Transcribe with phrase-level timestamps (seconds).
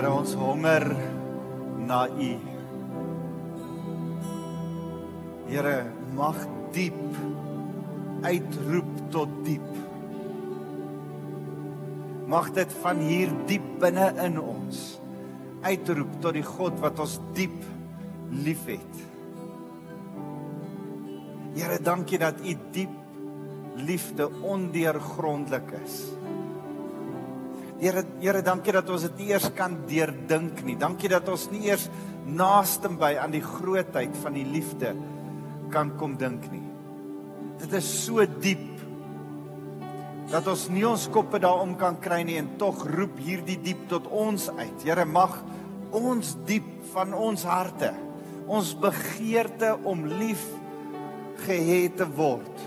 [0.00, 0.86] Here ons honger
[1.84, 2.28] na U.
[5.50, 5.74] Here
[6.16, 6.38] mag
[6.72, 7.18] diep
[8.24, 9.66] uitroep tot diep.
[12.32, 14.80] Mag dit van hier diep binne in ons
[15.68, 17.60] uitroep tot die God wat ons diep
[18.48, 19.04] liefhet.
[21.60, 22.96] Here, dankie dat U diep
[23.84, 26.00] liefde ondeurgrondelik is.
[27.80, 30.76] Here, Here, dankie dat ons dit nie eers kan deurdink nie.
[30.76, 31.86] Dankie dat ons nie eers
[32.28, 34.92] naaste by aan die grootheid van die liefde
[35.72, 36.66] kan kom dink nie.
[37.62, 38.68] Dit is so diep
[40.30, 44.06] dat ons nie ons koppe daarom kan kry nie en tog roep hierdie diep tot
[44.12, 44.84] ons uit.
[44.84, 45.40] Here mag
[45.96, 47.94] ons diep van ons harte,
[48.46, 50.44] ons begeerte om lief
[51.46, 52.66] gehet te word.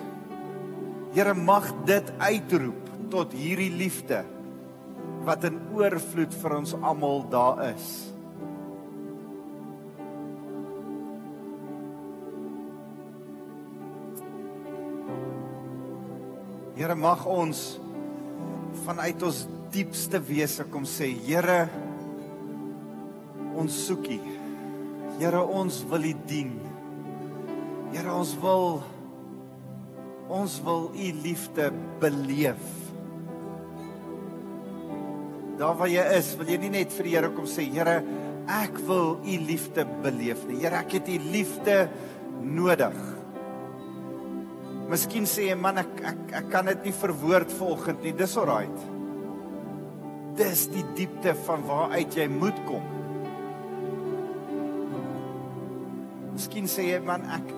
[1.14, 4.24] Here mag dit uitroep tot hierdie liefde
[5.24, 7.88] wat in oorvloed vir ons almal daar is.
[16.74, 17.64] Here mag ons
[18.84, 21.68] vanuit ons diepste wese kom sê Here
[23.56, 24.20] ons soek U.
[25.22, 26.56] Here ons wil U dien.
[27.94, 28.82] Here ons wil
[30.34, 31.70] ons wil U liefde
[32.02, 32.83] beleef.
[35.58, 38.00] Daar waar jy is, wil jy nie net vir die Here kom sê Here
[38.50, 40.60] ek wil U liefde beleef nie.
[40.64, 41.78] Here ek het U liefde
[42.44, 42.98] nodig.
[44.90, 48.16] Miskien sê jy man ek ek ek kan dit nie verwoord volgens nie.
[48.18, 48.90] Dis alright.
[50.38, 52.90] Dis die diepte van waar uit jy moet kom.
[56.34, 57.54] Miskien sê jy man ek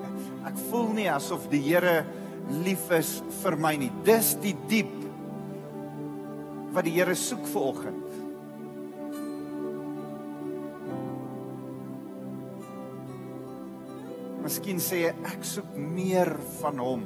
[0.52, 2.04] ek voel nie asof die Here
[2.68, 3.92] lief is vir my nie.
[4.06, 5.05] Dis die diep
[6.76, 8.16] wat die Here soek vir oggend.
[14.46, 17.06] Miskien sê jy ek soek meer van hom.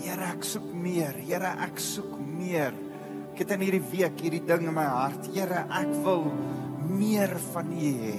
[0.00, 1.14] Here, ek soek meer.
[1.28, 2.74] Here, ek soek meer.
[3.34, 5.28] Ek het in hierdie week hierdie ding in my hart.
[5.34, 6.26] Here, ek wil
[6.88, 8.16] meer van U hê.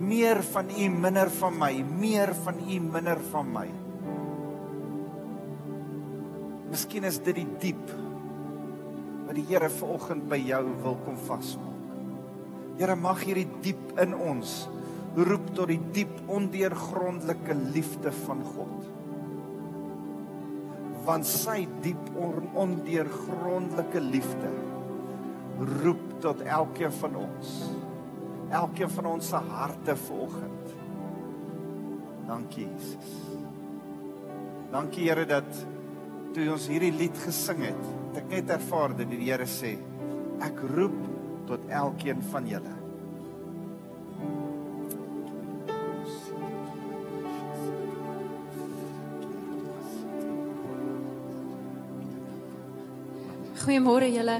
[0.00, 1.70] Meer van U, minder van my.
[2.00, 3.68] Meer van U, minder van my.
[6.72, 7.94] Miskien is dit die diep
[9.34, 11.72] wat die Here vanoggend by jou wil kom vasmaak.
[12.78, 14.68] Here, mag hierdie diep in ons
[15.14, 18.86] roep tot die diep ondeurgrondelike liefde van God.
[21.04, 24.52] Want sy diep ondeurgrondelike liefde
[25.82, 27.52] roep tot elkeen van ons.
[28.54, 30.74] Elkeen van ons se harte vanoggend.
[32.30, 33.18] Dankie Jesus.
[34.70, 35.62] Dankie Here dat
[36.34, 39.72] toe ons hierdie lied gesing het, het ek net ervaar dat die Here sê,
[40.44, 40.94] ek roep
[41.48, 42.74] tot elkeen van julle.
[53.64, 54.36] Goeiemôre julle.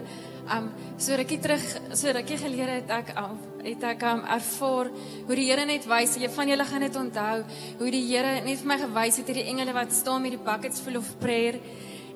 [0.54, 0.68] Um
[1.00, 1.64] so rukkie terug,
[1.96, 4.92] so rukkie gelede het ek um, het ek um, ervaar
[5.26, 7.40] hoe die Here net wys, jy van julle gaan dit onthou,
[7.80, 10.84] hoe die Here net vir my gewys het hierdie engele wat staan met die buckets
[10.84, 11.58] full of prayer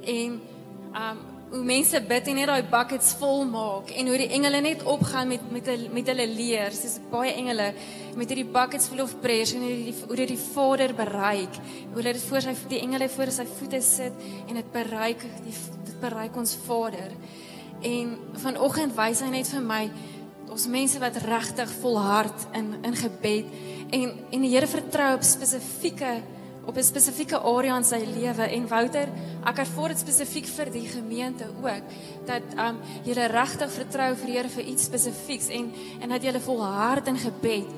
[0.07, 0.39] en
[0.95, 4.83] um hoe mense bid en net daai buckets vol maak en hoe die engele net
[4.85, 6.83] opgaan met met hulle met hulle leers.
[6.85, 7.71] Dis baie engele
[8.19, 11.57] met hierdie buckets full of prayers en hoe die hoe dit die Vader bereik.
[11.87, 15.57] Hoe hulle dit voor sy die engele voor sy voete sit en dit bereik die
[15.89, 17.17] dit bereik ons Vader.
[17.81, 19.83] En vanoggend wys hy net vir my
[20.53, 23.57] ons mense wat regtig volhard in in gebed
[23.89, 26.19] en en die Here vertrou op spesifieke
[26.69, 29.09] op 'n spesifieke area in sy lewe en Wouter,
[29.45, 31.83] ek ervaar dit spesifiek vir die gemeente ook
[32.27, 36.41] dat um jy regtig vertrou vir die Here vir iets spesifieks en en dat jy
[36.41, 37.69] volhard in gebed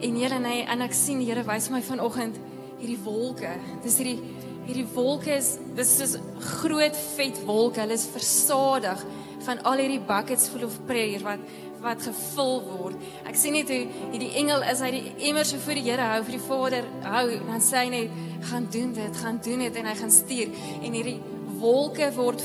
[0.00, 2.36] en jy en hy en ek sien die Here wys my vanoggend
[2.80, 3.56] hierdie wolke.
[3.82, 4.20] Dis hierdie
[4.66, 7.80] hierdie wolke is dis is groot vet wolke.
[7.80, 9.04] Hulle is versadig
[9.44, 11.38] van al hierdie buckets full of prayer wat
[11.84, 13.08] wat gevul word.
[13.28, 13.82] Ek sien net hoe
[14.12, 17.26] hierdie engel is hy die emmer so voor die Here hou vir die Vader hou
[17.44, 20.96] dan sê hy net gaan doen dit, gaan doen dit en hy gaan stuur en
[20.96, 21.18] hierdie
[21.60, 22.42] wolke word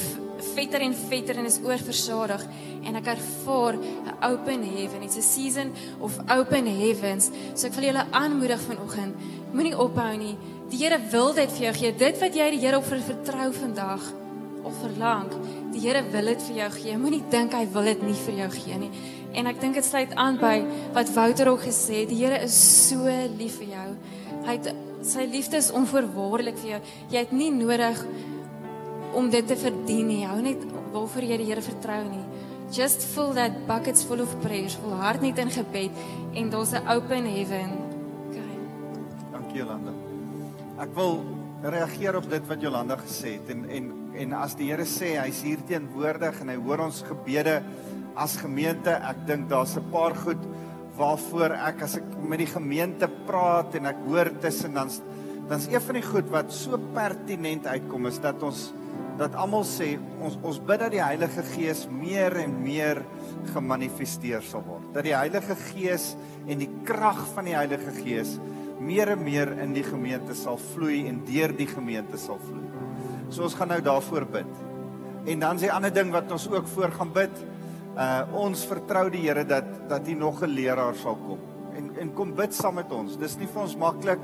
[0.55, 2.43] vetter en vetter en is oorversadig
[2.87, 5.03] en ek ervaar 'n open heaven.
[5.03, 7.29] It's a season of open heavens.
[7.55, 9.15] So ek wil julle aanmoedig vanoggend,
[9.51, 10.37] moenie ophou nie.
[10.69, 11.91] Die Here wil dit vir jou gee.
[11.91, 14.01] Dit wat jy die Here op vertrou vandag
[14.63, 15.29] of verlang,
[15.71, 16.97] die Here wil dit vir jou gee.
[16.97, 18.91] Moenie dink hy wil dit nie vir jou gee nie.
[19.33, 22.09] En ek dink dit sluit aan by wat Wouter ook gesê het.
[22.09, 22.55] Die Here is
[22.89, 23.05] so
[23.37, 23.89] lief vir jou.
[24.45, 24.73] Hy het
[25.05, 26.81] sy liefde is onvoorwaardelik vir jou.
[27.09, 28.05] Jy het nie nodig
[29.13, 30.25] om dit te verdien nie.
[30.25, 32.25] Hou net waarvoor jy die Here vertrou nie.
[32.71, 35.91] just fill that buckets full of prayers, volhard net in gebed
[36.33, 37.69] en daar's 'n open heaven.
[38.29, 38.55] Okay.
[39.31, 39.91] Dankie Jolanda.
[40.77, 41.23] Ek wil
[41.61, 45.41] reageer op dit wat Jolanda gesê het en en en as die Here sê hy's
[45.41, 47.63] hier teenwoordig en hy hoor ons gebede
[48.19, 50.43] as gemeente, ek dink daar's 'n paar goed
[50.99, 54.89] waarvoor ek as ek met die gemeente praat en ek hoor tussen dan
[55.49, 58.73] dan's een van die goed wat so pertinent uitkom is dat ons
[59.19, 63.01] dat almal sê ons ons bid dat die Heilige Gees meer en meer
[63.53, 64.85] gemanifesteer sal word.
[64.95, 66.13] Dat die Heilige Gees
[66.47, 68.37] en die krag van die Heilige Gees
[68.79, 72.63] meer en meer in die gemeente sal vloei en deur die gemeente sal vloei.
[73.29, 74.53] So ons gaan nou daarvoor bid.
[75.29, 77.43] En dan is die ander ding wat ons ook voor gaan bid.
[77.99, 81.39] Uh ons vertrou die Here dat dat hy nog 'n leraar sal kom.
[81.75, 83.17] En en kom bid saam met ons.
[83.17, 84.19] Dis nie vir ons maklik.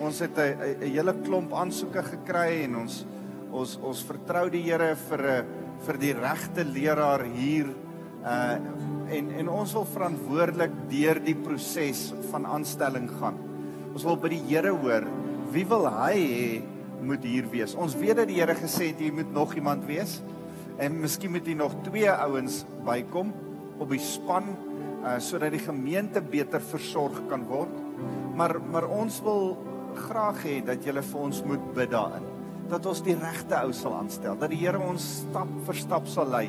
[0.00, 3.04] Ons het 'n 'n hele klomp aansoeke gekry en ons
[3.50, 5.44] ons ons vertrou die Here vir 'n
[5.86, 7.66] vir die regte leraar hier
[8.24, 8.56] uh
[9.10, 13.34] en en ons wil verantwoordelik deur die proses van aanstelling gaan.
[13.94, 15.04] Ons wil by die Here hoor
[15.50, 16.62] wie wil hy hê
[17.02, 17.74] moet hier wees.
[17.74, 20.22] Ons weet dat die Here gesê het jy moet nog iemand wees
[20.78, 23.32] en miskien moet jy nog twee ouens bykom
[23.78, 24.54] op die span
[24.98, 27.74] uh sodat die gemeente beter versorg kan word.
[28.38, 29.56] Maar maar ons wil
[30.08, 32.26] graag hê dat julle vir ons moet bid daarin
[32.68, 36.28] dat ons die regte ou sal aanstel, dat die Here ons stap vir stap sal
[36.28, 36.44] lei,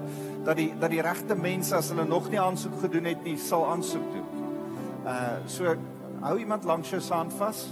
[0.45, 3.65] dat die dat die regte mense as hulle nog nie aansoek gedoen het nie, sal
[3.69, 4.45] aansoek doen.
[5.07, 5.75] Uh so
[6.19, 7.65] hou iemand langs jou hand vas,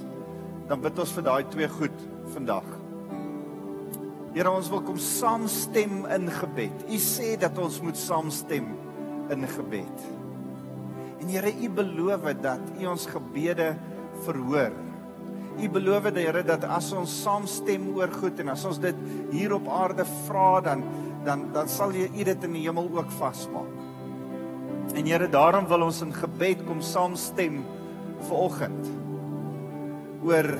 [0.70, 2.77] dan bid ons vir daai twee goed vandag.
[4.38, 6.84] Here ons wil kom saamstem in gebed.
[6.94, 8.68] U sê dat ons moet saamstem
[9.34, 10.04] in gebed.
[11.18, 13.72] En Here, U beloof dat U ons gebede
[14.28, 14.78] verhoor.
[15.58, 19.02] U beloof dat Here dat as ons saamstem oor goed en as ons dit
[19.34, 20.86] hier op aarde vra dan
[21.26, 23.74] dan dan sal U dit in die hemel ook vasmaak.
[24.94, 27.64] En Here, daarom wil ons in gebed kom saamstem
[28.22, 28.92] vir oggend
[30.22, 30.58] oor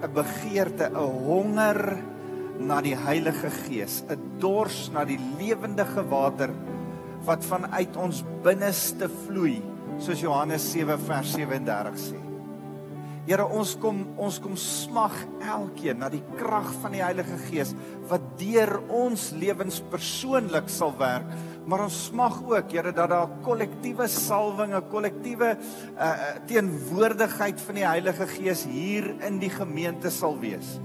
[0.00, 2.16] 'n begeerte, 'n honger
[2.58, 6.50] na die Heilige Gees, 'n dors na die lewendige water
[7.24, 9.62] wat vanuit ons binneste vloei,
[9.98, 12.18] soos Johannes 7 vers 37 sê.
[13.26, 15.12] Here ons kom ons kom smag
[15.44, 17.74] elkeen na die krag van die Heilige Gees
[18.08, 21.26] wat deur ons lewens persoonlik sal werk
[21.68, 25.56] maar ons smag ook Here dat daar kollektiewe salwing, 'n kollektiewe
[25.98, 26.12] uh,
[26.46, 30.80] teenwoordigheid van die Heilige Gees hier in die gemeente sal wees.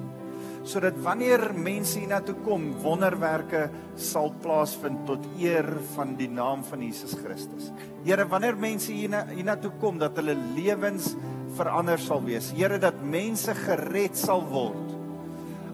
[0.63, 3.65] Sodat wanneer mense hiernatoe kom, wonderwerke
[4.00, 5.68] sal plaasvind tot eer
[5.98, 7.68] van die naam van Jesus Christus.
[8.06, 11.12] Here, wanneer mense hiernatoe kom dat hulle lewens
[11.57, 12.54] verander sal wees.
[12.56, 15.00] Here dat mense gered sal word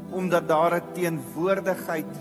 [0.10, 2.12] omdat daar 'n teenwoordigheid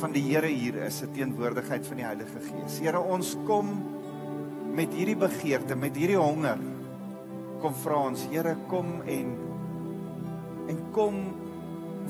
[0.00, 2.78] van die Here hier is, 'n teenwoordigheid van die Heilige Gees.
[2.78, 3.82] Here, ons kom
[4.74, 6.58] met hierdie begeerte, met hierdie honger.
[7.60, 9.36] Kom vra ons, Here, kom en
[10.68, 11.14] en kom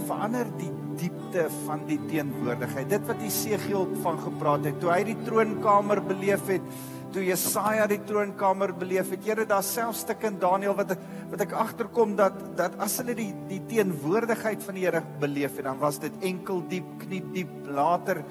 [0.07, 0.71] verander die
[1.01, 2.89] diepte van die teenwoordigheid.
[2.91, 6.67] Dit wat Jesegiel van gepraat het, toe hy die troonkamer beleef het,
[7.15, 9.25] toe Jesaja die troonkamer beleef het.
[9.27, 13.15] Here, daar self stuk in Daniël wat ek wat ek agterkom dat dat as hulle
[13.19, 17.53] die die teenwoordigheid van die Here beleef het, dan was dit enkel diep, knie diep,
[17.71, 18.25] later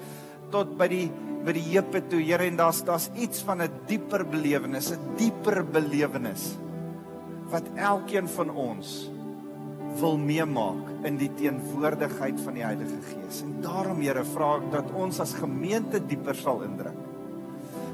[0.52, 1.06] tot by die
[1.44, 2.20] by die heupe toe.
[2.24, 6.56] Here, en daar's daar's iets van 'n dieper belewenis, 'n dieper belewenis
[7.50, 9.10] wat elkeen van ons
[9.98, 13.42] wil meemaak in die teenwoordigheid van die Heilige Gees.
[13.42, 16.98] En daarom Here vra ek dat ons as gemeente dieper sal indruk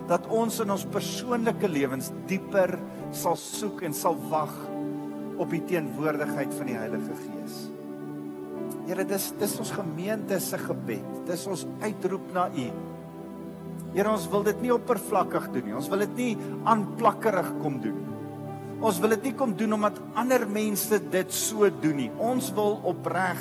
[0.07, 2.77] dat ons in ons persoonlike lewens dieper
[3.17, 4.55] sal soek en sal wag
[5.37, 7.57] op die teenwoordigheid van die Heilige Gees.
[8.87, 11.07] Here, dis dis ons gemeente se gebed.
[11.29, 12.67] Dis ons uitroep na U.
[13.97, 15.77] Here, ons wil dit nie oppervlakkig doen nie.
[15.77, 17.99] Ons wil dit nie aanplakkerig kom doen.
[18.77, 22.11] Ons wil dit nie kom doen omdat ander mense dit so doen nie.
[22.21, 23.41] Ons wil opreg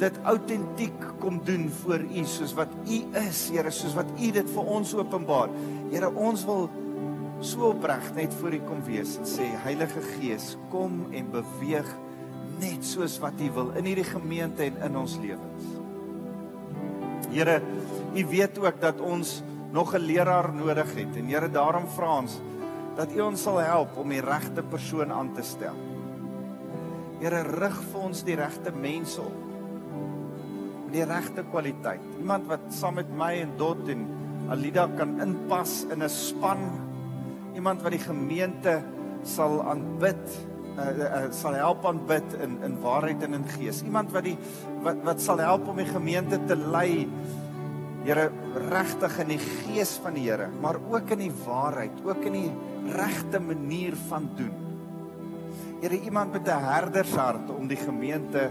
[0.00, 4.50] dit autentiek kom doen vir U soos wat U is, Here, soos wat U dit
[4.52, 5.52] vir ons openbaar.
[5.92, 6.68] Here, ons wil
[7.44, 11.88] so opreg net voor U kom wees en sê Heilige Gees, kom en beweeg
[12.60, 15.72] net soos wat U wil in hierdie gemeente en in ons lewens.
[17.32, 17.60] Here,
[18.16, 19.40] U weet ook dat ons
[19.72, 22.38] nog 'n leraar nodig het en Here, daarom vra ons
[22.96, 25.76] dat U ons sal help om die regte persoon aan te stel.
[27.20, 29.46] Here, rig vir ons die regte mense op
[30.96, 32.02] die regte kwaliteit.
[32.20, 34.06] Iemand wat saam met my en Dot en
[34.52, 36.60] Alida kan inpas in 'n span.
[37.54, 38.82] Iemand wat die gemeente
[39.24, 40.24] sal aanbid,
[40.78, 43.82] uh, uh, sal help aanbid in in waarheid en in gees.
[43.82, 44.38] Iemand wat die
[44.82, 47.08] wat wat sal help om die gemeente te lei.
[48.04, 48.30] Here,
[48.70, 52.50] regtig in die gees van die Here, maar ook in die waarheid, ook in die
[52.92, 54.54] regte manier van doen.
[55.80, 58.50] Here, iemand met 'n herdershart om die gemeente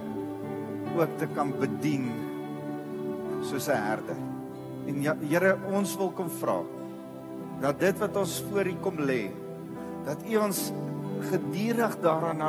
[0.97, 2.11] ook te kan bedien
[3.41, 4.15] soos 'n herder.
[4.87, 6.61] En ja, Here, ons wil kom vra
[7.61, 9.31] dat dit wat ons voor U kom lê,
[10.05, 10.71] dat U ons
[11.31, 12.41] gedurig daaraan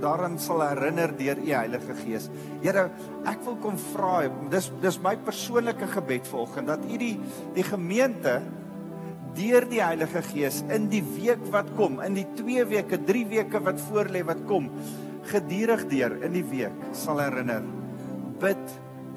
[0.00, 2.28] daaraan sal herinner deur U Heilige Gees.
[2.62, 2.90] Here,
[3.24, 7.20] ek wil kom vra, dis dis my persoonlike gebed vanoggend dat U die
[7.54, 8.40] die gemeente
[9.34, 13.60] deur die Heilige Gees in die week wat kom, in die 2 weke, 3 weke
[13.64, 14.70] wat voorlê wat kom,
[15.30, 17.64] gedurig deur in die week sal herinner.
[18.40, 18.64] Bid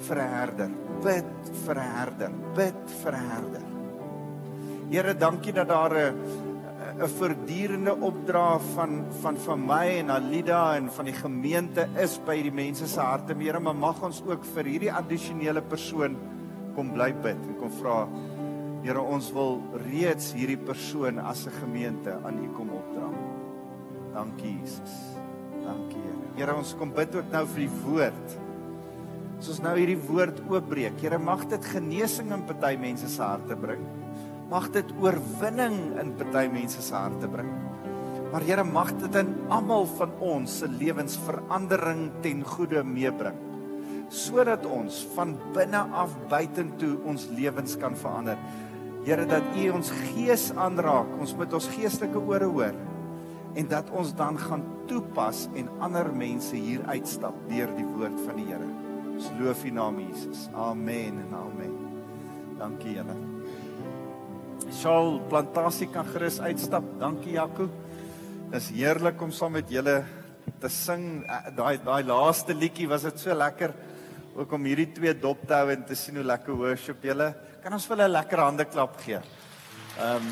[0.07, 0.71] vir 'n herder,
[1.03, 1.31] bid
[1.65, 3.65] vir 'n herder, bid vir 'n herder.
[4.89, 6.13] Here, dankie dat daar 'n
[6.97, 12.41] 'n voortdurende opdrag van van van my en Alida en van die gemeente is by
[12.41, 13.35] die mense se harte.
[13.37, 16.17] Here, maar mag ons ook vir hierdie addisionele persoon
[16.75, 18.07] kom bly bid en kom vra
[18.83, 23.09] Here, ons wil reeds hierdie persoon as 'n gemeente aan U kom opdra.
[24.13, 25.17] Dankie Jesus.
[25.63, 26.27] Dankie Here.
[26.35, 28.27] Here, ons kom bid ook nou vir die woord.
[29.39, 33.55] As ons nou hierdie woord oopbreek, Here, mag dit genesing in party mense se harte
[33.55, 33.85] bring
[34.47, 37.49] mag dit oorwinning in party mense se harte bring.
[38.31, 43.43] Maar Here mag dit in almal van ons se lewens verandering ten goeie meebring
[44.07, 48.37] sodat ons van binne af buitentoe ons lewens kan verander.
[49.05, 52.75] Here dat U ons gees aanraak, ons met ons geestelike ore hoor
[53.57, 58.37] en dat ons dan gaan toepas en ander mense hier uitstap deur die woord van
[58.37, 58.67] die Here.
[59.15, 60.45] Ons loof U naam Jesus.
[60.53, 61.73] Amen en amen.
[62.59, 63.15] Dankie Here.
[64.77, 66.85] Shaal plantasie kan gerus uitstap.
[66.99, 67.69] Dankie Jaco.
[68.51, 70.01] Dis heerlik om saam met julle
[70.61, 71.23] te sing.
[71.23, 73.73] Eh, daai daai laaste liedjie was dit so lekker
[74.37, 77.31] ook om hierdie twee dop te hou en te sien hoe lekker worship julle.
[77.67, 79.17] Kan ons vir hulle 'n lekker hande klap gee?
[79.99, 80.27] Ehm um,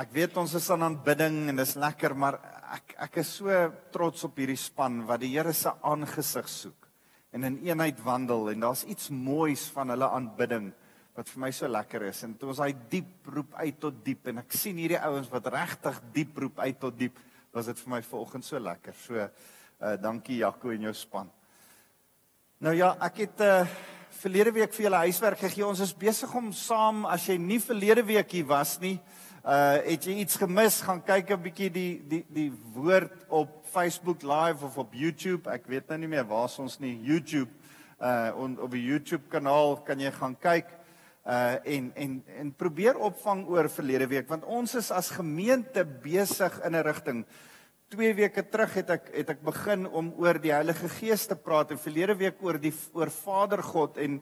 [0.00, 2.38] Ek weet ons is aan aanbidding en dis lekker, maar
[2.72, 3.50] ek ek is so
[3.92, 6.88] trots op hierdie span wat die Here se aangesig soek
[7.34, 10.72] en in eenheid wandel en daar's iets moois van hulle aanbidding
[11.14, 12.24] wat vir my so lekker is.
[12.24, 15.52] En toe ons daai diep roep uit tot diep en ek sien hierdie ouens wat
[15.52, 17.20] regtig diep roep uit tot diep
[17.52, 18.94] was dit vir my vanoggend so lekker.
[18.94, 21.28] So uh, dankie Jaco en jou span
[22.62, 23.64] nou ja ek het uh,
[24.20, 28.04] verlede week vir julle huiswerk gegee ons is besig om saam as jy nie verlede
[28.06, 29.00] week hier was nie
[29.42, 34.22] uh het jy iets gemis gaan kyk 'n bietjie die die die woord op Facebook
[34.22, 35.50] live of op YouTube.
[35.50, 37.50] Ek weet nou nie meer waar ons nie YouTube
[37.98, 40.70] uh on, op die YouTube kanaal kan jy gaan kyk
[41.26, 46.60] uh en en en probeer opvang oor verlede week want ons is as gemeente besig
[46.62, 47.26] in 'n rigting.
[47.92, 51.74] 2 weke terug het ek het ek begin om oor die Heilige Gees te praat
[51.74, 54.20] en verlede week oor die oor Vader God en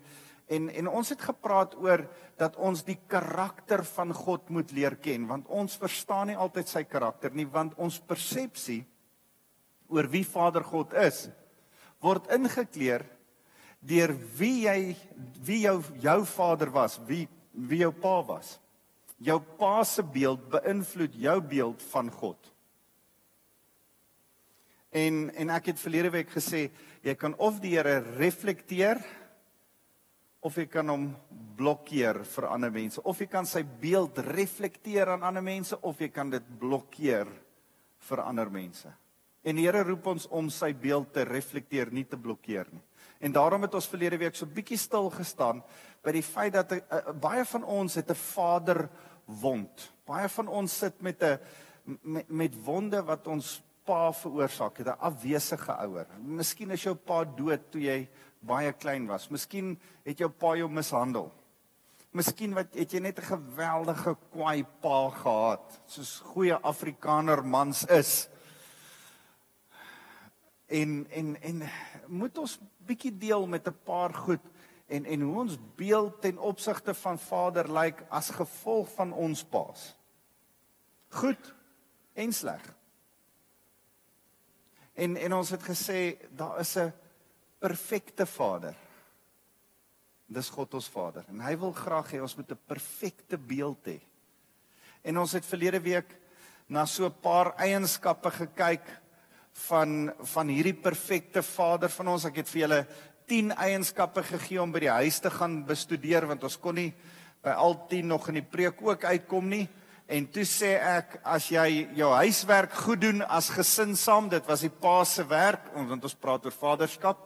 [0.50, 2.02] en en ons het gepraat oor
[2.40, 6.82] dat ons die karakter van God moet leer ken want ons verstaan nie altyd sy
[6.84, 8.82] karakter nie want ons persepsie
[9.88, 11.28] oor wie Vader God is
[12.02, 13.06] word ingekleer
[13.80, 14.94] deur wie jy
[15.46, 18.58] wie jou jou vader was, wie wie jou pa was.
[19.20, 22.49] Jou pa se beeld beïnvloed jou beeld van God.
[24.90, 26.64] En en ek het verlede week gesê
[27.06, 28.98] jy kan of die Here reflekteer
[30.42, 31.04] of jy kan hom
[31.56, 36.08] blokkeer vir ander mense of jy kan sy beeld reflekteer aan ander mense of jy
[36.10, 37.30] kan dit blokkeer
[38.08, 38.90] vir ander mense.
[39.46, 42.82] En die Here roep ons om sy beeld te reflekteer, nie te blokkeer nie.
[43.20, 45.62] En daarom het ons verlede week so bietjie stil gestaan
[46.02, 48.88] by die feit dat uh, baie van ons het 'n vader
[49.26, 49.92] wond.
[50.04, 51.38] Baie van ons sit met 'n
[52.02, 56.06] met, met wonde wat ons pa veroorsaak het, 'n afwesige ouer.
[56.22, 58.08] Miskien is jou pa dood toe jy
[58.40, 59.28] baie klein was.
[59.28, 61.32] Miskien het jou pa jou mishandel.
[62.12, 68.28] Miskien wat het jy net 'n geweldige kwaai pa gehad, soos goeie Afrikaner mans is
[70.68, 71.62] en en en
[72.06, 74.44] moet ons bietjie deel met 'n paar goed
[74.86, 79.44] en en hoe ons beeld ten opsigte van Vader lyk like as gevolg van ons
[79.44, 79.96] paas.
[81.08, 81.54] Goed
[82.14, 82.79] en sleg.
[85.00, 86.00] En en ons het gesê
[86.36, 86.92] daar is 'n
[87.58, 88.74] perfekte Vader.
[90.26, 94.00] Dis God ons Vader en hy wil graag hê ons moet 'n perfekte beeld hê.
[95.02, 96.16] En ons het verlede week
[96.68, 99.00] na so 'n paar eienskappe gekyk
[99.52, 102.24] van van hierdie perfekte Vader van ons.
[102.24, 102.86] Ek het vir julle
[103.26, 106.94] 10 eienskappe gegee om by die huis te gaan bestudeer want ons kon nie
[107.42, 109.68] by al 10 nog in die preek ook uitkom nie.
[110.10, 114.64] En toe sê ek as jy jou huiswerk goed doen as gesin saam, dit was
[114.64, 117.20] die pa se werk want ons praat oor vaderskap.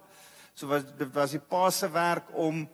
[0.53, 2.67] So was dit was die pa se werk om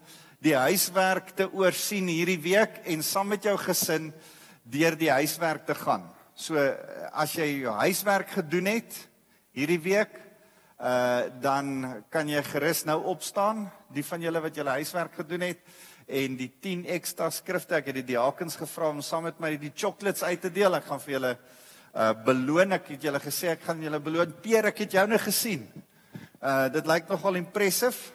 [0.43, 4.09] die huiswerk te oorsien hierdie week en saam met jou gesin
[4.67, 6.09] deur die huiswerk te gaan.
[6.35, 8.99] So as jy jou huiswerk gedoen het
[9.55, 10.19] hierdie week,
[10.81, 15.62] uh dan kan jy gerus nou opstaan, die van julle wat julle huiswerk gedoen het
[16.11, 19.71] en die 10 ekstra skrifte, ek het die diakens gevra om saam met my die
[19.71, 20.75] chocolates uit te deel.
[20.75, 21.35] Ek gaan vir julle
[21.90, 22.75] uh beloon.
[22.76, 24.33] Ek het julle gesê ek gaan julle beloon.
[24.43, 25.67] Peer, ek het jou nou gesien.
[26.40, 28.11] Uh dit lyk nogal impressive.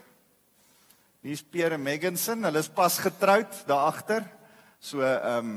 [1.26, 2.44] Hier's Pierre Meganson.
[2.48, 4.28] Hulle is pas getroud daar agter.
[4.80, 5.56] So ehm um,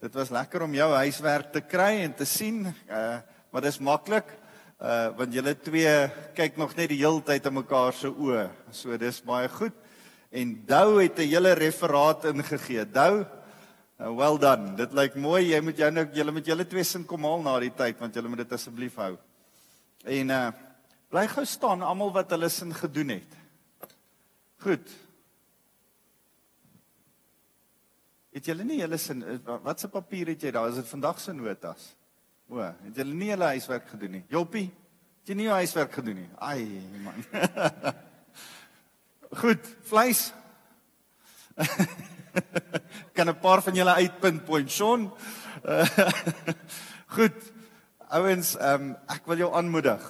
[0.00, 2.66] dit was lekker om jou huiswerk te kry en te sien.
[2.88, 4.26] Uh maar dis maklik.
[4.80, 5.94] Uh want julle twee
[6.34, 8.48] kyk nog net die hele tyd in mekaar se oë.
[8.72, 9.74] So dis baie goed.
[10.30, 12.90] En Dou het 'n hele referaat ingegee.
[12.90, 13.26] Dou
[14.00, 14.74] uh, well done.
[14.74, 15.50] Dit lyk mooi.
[15.50, 18.14] Jy moet jou nou julle met julle twee sin kom haal na die tyd want
[18.14, 19.16] julle moet dit asseblief hou.
[20.04, 20.50] En uh
[21.10, 23.32] bly gou staan almal wat hulle sin gedoen het.
[24.62, 24.90] Goed.
[28.30, 29.24] Het julle nie julle sin
[29.64, 30.68] wat se papier het jy daar?
[30.70, 31.96] Is dit vandag se notas?
[32.48, 34.22] O, het julle nie julle huiswerk gedoen nie?
[34.30, 34.70] Joppie,
[35.18, 36.30] het jy nie jou huiswerk gedoen nie?
[36.38, 36.62] Ai
[37.02, 37.18] man.
[39.30, 40.32] Goed, vleis.
[43.16, 45.12] kan 'n paar van julle uitpunt point Sean.
[47.16, 47.38] Goed.
[48.10, 50.02] Ouens, ehm um, ek wil jou aanmoedig.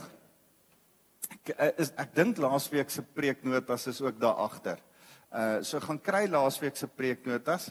[1.56, 4.80] Eh, is ek dink laasweek se preeknotas is ook daar agter.
[5.28, 7.70] Uh so gaan kry laasweek se preeknotas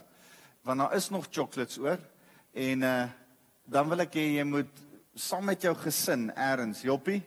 [0.62, 1.98] want daar is nog chocolates oor
[2.54, 3.08] en uh
[3.66, 4.70] dan wil ek hê jy moet
[5.14, 7.22] saam met jou gesin eers Joppie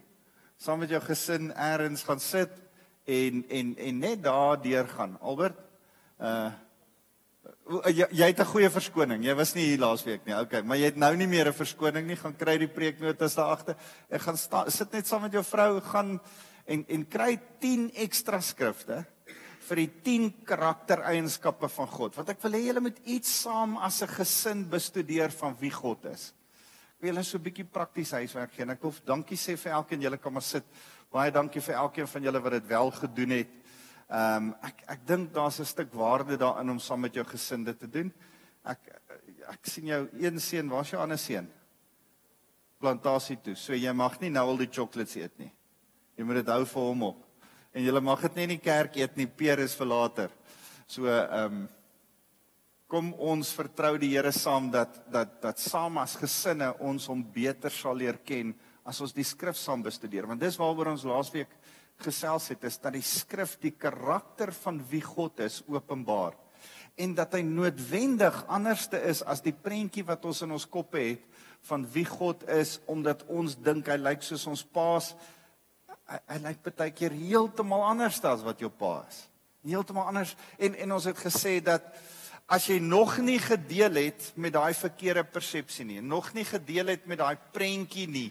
[0.57, 2.62] saam met jou gesin eers gaan sit
[3.05, 5.17] en en en net daar deur gaan.
[5.21, 5.59] Albert
[6.19, 6.51] uh
[7.87, 9.23] jy, jy het 'n goeie verskoning.
[9.23, 10.35] Jy was nie hier laasweek nie.
[10.35, 12.15] Okay, maar jy het nou nie meer 'n verskoning nie.
[12.15, 13.75] Gaan kry die preeknotas daar agter.
[14.09, 16.19] Ek gaan sta, sit net saam met jou vrou gaan
[16.65, 19.05] en en kry 10 ekstra skrifte
[19.67, 22.15] vir die 10 karaktereienskappe van God.
[22.15, 26.05] Want ek wil hê julle moet iets saam as 'n gesin bestudeer van wie God
[26.05, 26.33] is.
[26.95, 29.71] Ek wil julle so 'n bietjie prakties huiswerk gee en ek wil dankie sê vir
[29.71, 30.63] elkeen julle kom maar sit.
[31.13, 33.49] Baie dankie vir elkeen van julle wat dit wel gedoen het.
[34.09, 37.63] Ehm um, ek ek dink daar's 'n stuk waarde daarin om saam met jou gesin
[37.63, 38.11] dit te doen.
[38.65, 38.79] Ek
[39.47, 41.47] ek sien jou een seun, waar's jou ander seun?
[42.79, 43.55] Plantasie toe.
[43.55, 45.51] So jy mag nie nou al die chocolates eet nie.
[46.17, 47.23] Jy moet dit hou vir hom op.
[47.73, 49.27] En jy mag dit nie in die kerk eet nie.
[49.27, 50.29] Peer is vir later.
[50.87, 51.69] So ehm um,
[52.87, 57.69] kom ons vertrou die Here saam dat dat dat saam as gesinne ons hom beter
[57.69, 60.27] sal leer ken as ons die skrif saam bestudeer.
[60.27, 61.51] Want dis waaroor ons laasweek
[62.03, 66.35] gesels het is dat die skrif die karakter van wie God is openbaar
[66.95, 71.23] en dat hy noodwendig anderste is as die prentjie wat ons in ons koppe het
[71.69, 75.13] van wie God is omdat ons dink hy lyk soos ons paas
[76.09, 79.23] hy, hy lyk baie keer heeltemal anders as wat jou pa is
[79.65, 81.87] heeltemal anders en en ons het gesê dat
[82.51, 87.09] as jy nog nie gedeel het met daai verkeerde persepsie nie nog nie gedeel het
[87.09, 88.29] met daai prentjie nie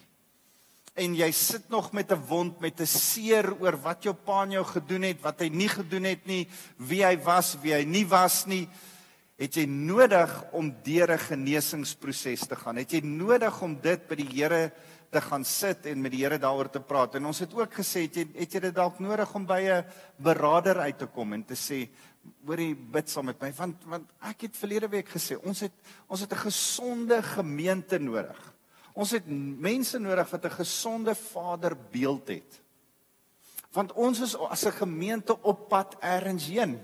[0.94, 4.50] en jy sit nog met 'n wond met 'n seer oor wat jou pa aan
[4.50, 8.06] jou gedoen het, wat hy nie gedoen het nie, wie hy was, wie hy nie
[8.06, 8.68] was nie,
[9.38, 12.76] het jy nodig om deur 'n genesingsproses te gaan.
[12.76, 14.72] Het jy nodig om dit by die Here
[15.10, 17.14] te gaan sit en met die Here daaroor te praat.
[17.14, 19.84] En ons het ook gesê het jy het jy dit dalk nodig om by 'n
[20.16, 21.88] beraader uit te kom en te sê
[22.46, 25.72] hoorie bid saam met my want want ek het verlede week gesê ons het
[26.08, 28.51] ons het 'n gesonde gemeente nodig.
[28.92, 32.60] Ons het mense nodig wat 'n gesonde vaderbeeld het.
[33.72, 36.80] Want ons is as 'n gemeente op pad eers heen.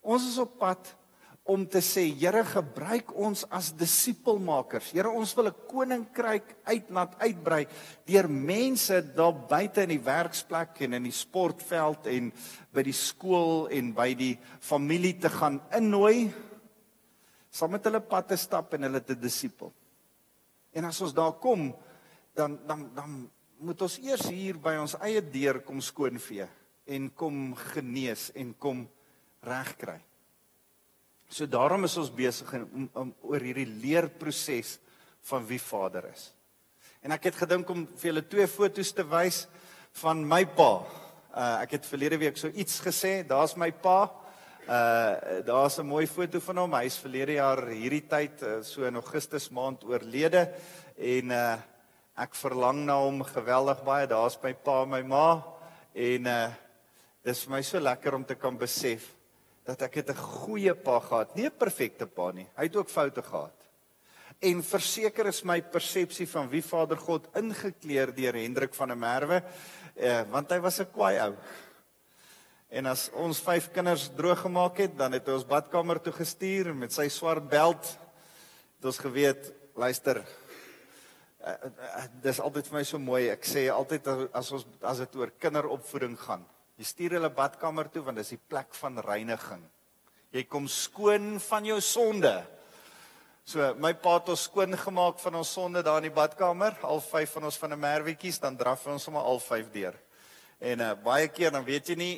[0.00, 0.96] Ons is op pad
[1.44, 4.92] om te sê Here gebruik ons as disipelmakers.
[4.92, 7.66] Here ons wil 'n koninkryk uitlaat uitbrei
[8.06, 12.32] deur mense daar buite in die werksplek en in die sportveld en
[12.72, 16.32] by die skool en by die familie te gaan innooi
[17.50, 19.72] saam met hulle pad te stap en hulle te disipel.
[20.74, 21.70] En as ons daar kom,
[22.34, 23.18] dan dan dan
[23.64, 26.46] moet ons eers hier by ons eie deur kom skoonvee
[26.90, 28.84] en kom genees en kom
[29.46, 30.00] regkry.
[31.30, 34.76] So daarom is ons besig om, om oor hierdie leerproses
[35.30, 36.28] van wie Vader is.
[37.04, 39.44] En ek het gedink om vir julle twee foto's te wys
[40.02, 40.72] van my pa.
[41.34, 44.10] Uh ek het verlede week so iets gesê, daar's my pa.
[44.64, 46.74] Uh daar's 'n mooi foto van hom.
[46.74, 50.48] Hy's verlede jaar hierdie tyd uh, so in Augustus maand oorlede
[50.96, 51.58] en uh
[52.16, 54.06] ek verlang na hom geweldig baie.
[54.06, 55.42] Daar's my pa en my ma
[55.92, 56.48] en uh
[57.24, 59.04] dis vir my so lekker om te kan besef
[59.66, 62.48] dat ek het 'n goeie pa gehad, nie 'n perfekte pa nie.
[62.56, 63.68] Hy het ook foute gehad.
[64.40, 69.42] En verseker is my persepsie van wie Vader God ingekleer deur Hendrik van der Merwe,
[69.96, 71.36] uh want hy was 'n kwaai ou.
[72.74, 76.72] En as ons vyf kinders droog gemaak het, dan het hy ons badkamer toe gestuur
[76.74, 77.86] met sy swart beld.
[78.80, 79.46] Het ons geweet,
[79.78, 83.20] luister, uh, uh, dis altyd vir my so mooi.
[83.30, 86.42] Ek sê altyd as ons as dit oor kinderopvoeding gaan,
[86.74, 89.62] jy stuur hulle badkamer toe want dis die plek van reiniging.
[90.34, 92.34] Jy kom skoon van jou sonde.
[93.46, 96.98] So my pa het ons skoon gemaak van ons sonde daar in die badkamer, al
[97.06, 99.94] vyf van ons van 'n merwetjies, dan draf ons sommer al vyf deur.
[100.58, 102.14] En uh, baie keer dan weet jy nie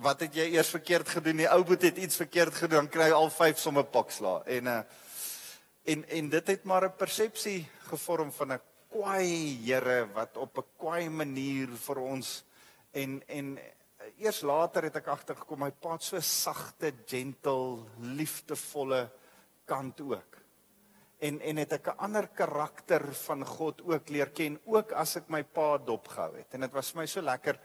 [0.00, 1.36] wat het jy eers verkeerd gedoen?
[1.36, 4.42] Die ou boet het iets verkeerd gedoen, dan kry jy al vyf sommer pakslaa.
[4.46, 4.82] En uh
[5.84, 10.68] en en dit het maar 'n persepsie gevorm van 'n kwaai Here wat op 'n
[10.78, 12.44] kwaai manier vir ons
[12.92, 13.58] en en
[14.18, 19.10] eers later het ek agtergekom my pa het so sagte, gentle, liefdevolle
[19.64, 20.42] kant ook
[21.22, 25.28] en en het ek 'n ander karakter van God ook leer ken ook as ek
[25.28, 26.54] my pa dopgehou het.
[26.54, 27.58] En dit was vir my so lekker.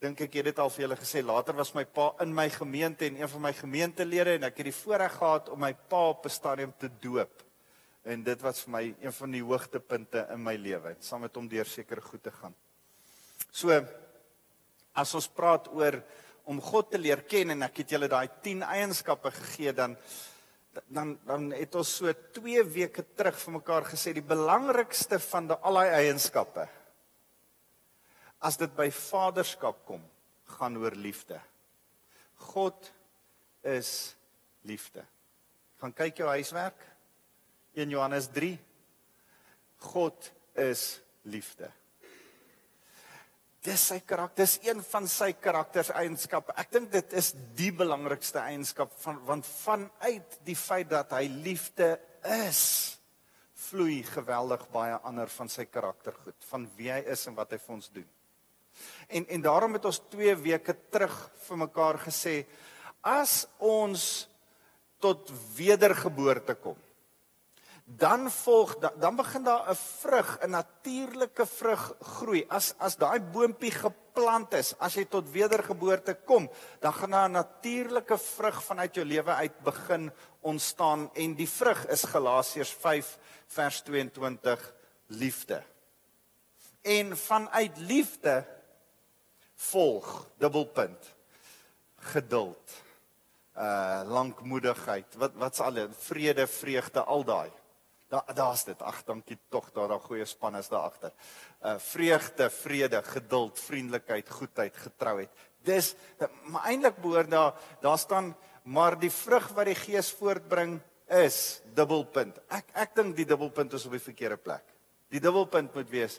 [0.00, 1.20] Dink ek het dit al vir julle gesê.
[1.20, 4.70] Later was my pa in my gemeente en een van my gemeentelede en ek het
[4.70, 7.42] die voorreg gehad om my pa op 'n stadium te doop.
[8.04, 11.48] En dit was vir my een van die hoogtepunte in my lewe, saam met hom
[11.48, 12.54] deur sekere goed te gaan.
[13.52, 13.86] So
[14.94, 16.02] as ons praat oor
[16.44, 19.96] om God te leer ken en ek het julle daai 10 eienskappe gegee dan
[20.88, 25.74] dan dan het ons so 2 weke terug vir mekaar gesê die belangrikste van al
[25.74, 26.68] daai eienskappe
[28.40, 30.02] as dit by vaderskap kom
[30.56, 31.38] gaan oor liefde.
[32.52, 32.92] God
[33.62, 34.14] is
[34.66, 35.04] liefde.
[35.80, 36.80] Gaan kyk jou huiswerk.
[37.76, 38.56] 1 Johannes 3.
[39.92, 41.70] God is liefde.
[43.60, 46.54] Dis sy karakter, dis een van sy karaktereienskappe.
[46.60, 51.92] Ek dink dit is die belangrikste eienskap van want vanuit die feit dat hy liefde
[52.48, 52.62] is,
[53.68, 57.76] vloei geweldig baie ander van sy karaktergoed, van wie hy is en wat hy vir
[57.76, 58.08] ons doen.
[59.08, 62.46] En en daarom het ons 2 weke terug vir mekaar gesê
[63.00, 64.28] as ons
[65.00, 66.76] tot wedergeboorte kom
[67.96, 72.44] dan volg dan begin daar 'n vrug, 'n natuurlike vrug groei.
[72.48, 77.32] As as daai boontjie geplant is, as jy tot wedergeboorte kom, dan gaan daar 'n
[77.32, 83.80] natuurlike vrug vanuit jou lewe uit begin ontstaan en die vrug is Galasiërs 5 vers
[83.80, 84.74] 22
[85.06, 85.62] liefde.
[86.82, 88.46] En vanuit liefde
[89.60, 91.14] volg dubbelpunt
[92.12, 92.78] geduld
[93.60, 95.76] uh lankmoedigheid wat wat's al
[96.08, 97.50] vrede vreugde al daai
[98.10, 98.80] Daar daar's dit.
[98.82, 101.12] Ag, dankie tog daar daar goeie span is daar agter.
[101.62, 105.30] Uh vreugde, vrede, geduld, vriendelikheid, goedheid, getrouheid.
[105.62, 105.94] Dis
[106.50, 112.42] maar eintlik behoort daar daar staan maar die vrug wat die Gees voortbring is dubbelpunt.
[112.48, 114.66] Ek ek dink die dubbelpunt is op die verkeerde plek.
[115.08, 116.18] Die dubbelpunt moet wees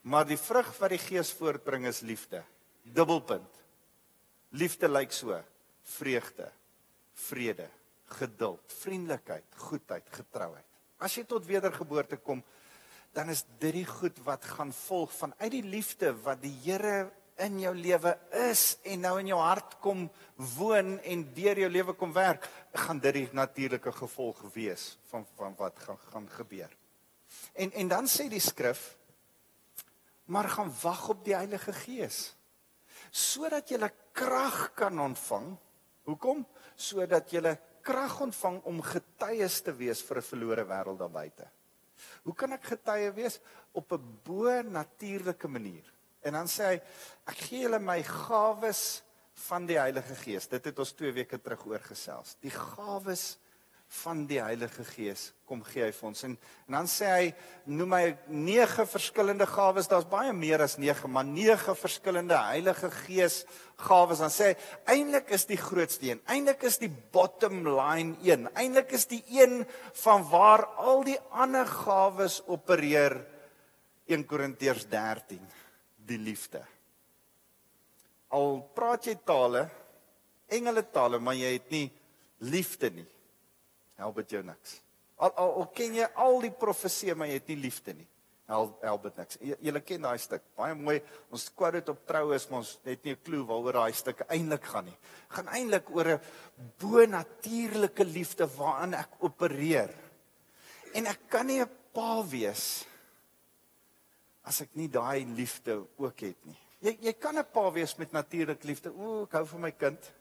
[0.00, 2.40] maar die vrug wat die Gees voortbring is liefde.
[2.92, 3.62] Dubbelpunt.
[4.56, 5.40] Liefde lyk so:
[5.96, 6.50] vreugde,
[7.12, 7.68] vrede,
[8.18, 10.64] geduld, vriendelikheid, goedheid, getrouheid.
[10.98, 12.42] As jy tot wedergeboorte kom,
[13.16, 17.10] dan is dit die goed wat gaan volg van uit die liefde wat die Here
[17.44, 18.14] in jou lewe
[18.48, 20.06] is en nou in jou hart kom
[20.56, 25.56] woon en deur jou lewe kom werk, gaan dit die natuurlike gevolg wees van van
[25.58, 26.72] wat gaan gaan gebeur.
[27.52, 28.94] En en dan sê die skrif
[30.26, 32.35] maar gaan wag op die Heilige Gees
[33.10, 35.56] sodat jy krag kan ontvang.
[36.06, 36.44] Hoekom?
[36.76, 41.46] Sodat jy krag ontvang om getuies te wees vir 'n verlore wêreld daar buite.
[42.24, 43.40] Hoe kan ek getuie wees
[43.72, 45.84] op 'n bo-natuurlike manier?
[46.22, 46.82] En dan sê hy,
[47.26, 49.02] ek gee julle my gawes
[49.46, 50.48] van die Heilige Gees.
[50.48, 52.36] Dit het ons 2 weke terug oorgesels.
[52.40, 53.38] Die gawes
[53.88, 56.22] van die Heilige Gees kom gee hy vir ons.
[56.26, 56.32] En,
[56.66, 57.26] en dan sê hy
[57.70, 59.86] noem hy nege verskillende gawes.
[59.90, 63.44] Daar's baie meer as nege maar nege verskillende Heilige Gees
[63.86, 64.22] gawes.
[64.24, 68.96] Dan sê hy eintlik is die grootste een eintlik is die bottom line een eintlik
[68.98, 69.62] is die een
[70.02, 73.20] van waar al die ander gawes opereer.
[74.06, 75.42] 1 Korintiërs 13
[76.06, 76.60] die liefde.
[78.34, 79.68] Al praat jy tale
[80.50, 81.86] engele tale maar jy het nie
[82.46, 83.06] liefde nie
[83.96, 84.80] help dit jou niks.
[85.16, 88.08] Al al, al ken jy al die profeseë maar jy het nie liefde nie.
[88.46, 89.38] Help help dit niks.
[89.42, 90.44] Jy, jy ken daai stuk.
[90.58, 91.00] Baie mooi.
[91.34, 94.20] Ons quote dit op troue is maar ons het nie 'n klou waaroor daai stuk
[94.28, 94.98] eintlik gaan nie.
[95.28, 96.20] Gaan eintlik oor 'n
[96.78, 99.90] bo-natuurlike liefde waarin ek opereer.
[100.94, 102.86] En ek kan nie 'n pa wees
[104.44, 106.58] as ek nie daai liefde ook het nie.
[106.80, 108.90] Jy jy kan 'n pa wees met natuurlike liefde.
[108.90, 110.12] Ooh, ek hou van my kind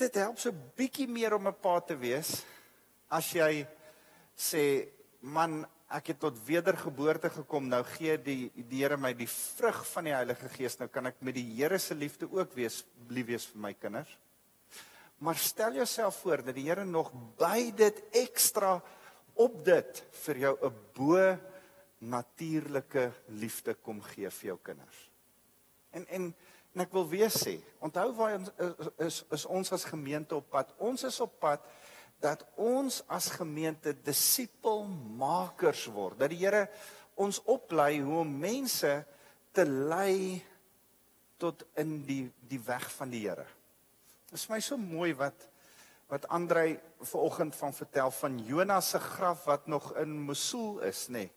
[0.00, 2.44] dit help so bietjie meer om 'n pa te wees
[3.10, 3.66] as jy
[4.36, 4.88] sê
[5.20, 7.68] man ek het tot wedergeboorte gekom.
[7.68, 10.78] Nou gee die die Here my die vrug van die Heilige Gees.
[10.78, 14.18] Nou kan ek met die Here se liefde ook wees lief wees vir my kinders.
[15.18, 18.80] Maar stel jouself voor dat die Here nog by dit ekstra
[19.34, 21.38] op dit vir jou 'n bo
[21.98, 25.10] natuurlike liefde kom gee vir jou kinders.
[25.90, 26.34] En en
[26.74, 30.50] en ek wil weer sê, onthou waar ons is, is is ons as gemeente op
[30.52, 30.70] pad.
[30.78, 31.64] Ons is op pad
[32.22, 36.18] dat ons as gemeente disipelmakers word.
[36.20, 36.68] Dat die Here
[37.20, 38.92] ons oplei hoe om mense
[39.56, 40.40] te lei
[41.40, 43.48] tot in die die weg van die Here.
[44.30, 45.48] Dit is my so mooi wat
[46.10, 46.74] wat Andrei
[47.06, 51.12] vanoggend van vertel van Jonas se graf wat nog in Mosul is, nê.
[51.12, 51.30] Nee.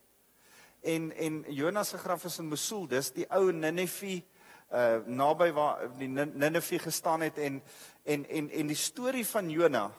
[0.82, 2.88] En en Jonas se graf is in Mosul.
[2.88, 4.24] Dis die ou Ninive
[4.72, 7.62] uh naby waar die Ninive gestaan het en
[8.04, 9.92] en en en die storie van Jonas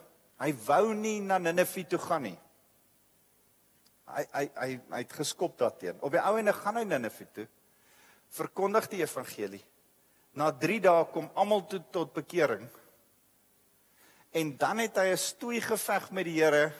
[0.43, 2.37] Hy wou nie na Ninive toe gaan nie.
[4.15, 6.01] Hy hy hy hy het geskop daarteen.
[6.05, 7.47] Op die ou ende gaan hy Ninive toe.
[8.35, 9.63] Verkondig die evangelie.
[10.35, 12.67] Na 3 dae kom almal toe tot bekering.
[14.35, 16.73] En dan het hy 'n stoei geveg met die Here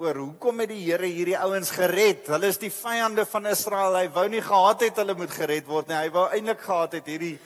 [0.00, 2.26] oor hoekom het die Here hierdie ouens gered?
[2.32, 3.94] Hulle is die vyande van Israel.
[3.94, 5.98] Hy wou nie gehad het hulle moet gered word nie.
[5.98, 7.36] Hy wou eintlik gehad het hierdie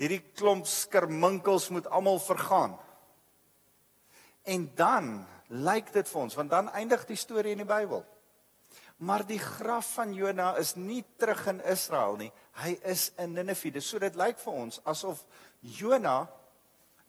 [0.00, 2.72] hierdie klomp skerminkels moet almal vergaan.
[4.48, 5.10] En dan
[5.52, 8.00] lyk dit vir ons want dan eindig die storie in die Bybel.
[9.04, 12.30] Maar die graf van Jona is nie terug in Israel nie.
[12.64, 13.80] Hy is in Ninive.
[13.80, 15.20] So dit lyk vir ons asof
[15.60, 16.22] Jona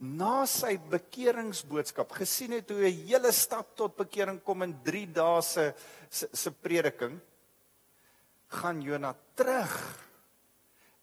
[0.01, 5.41] na sy bekeringsboodskap gesien het hoe 'n hele stad tot bekering kom in 3 dae
[5.41, 5.73] se
[6.09, 7.19] se prediking
[8.47, 9.99] gaan Jona terug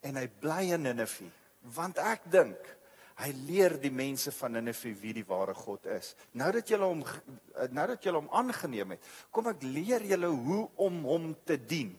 [0.03, 1.31] en hy bly in Ninive
[1.63, 2.79] want ek dink
[3.19, 6.13] Hy leer die mense van Ninive wie die ware God is.
[6.39, 7.01] Nou dat julle hom
[7.75, 9.01] nou dat julle hom aangeneem het,
[9.35, 11.91] kom ek leer julle hoe om hom te dien.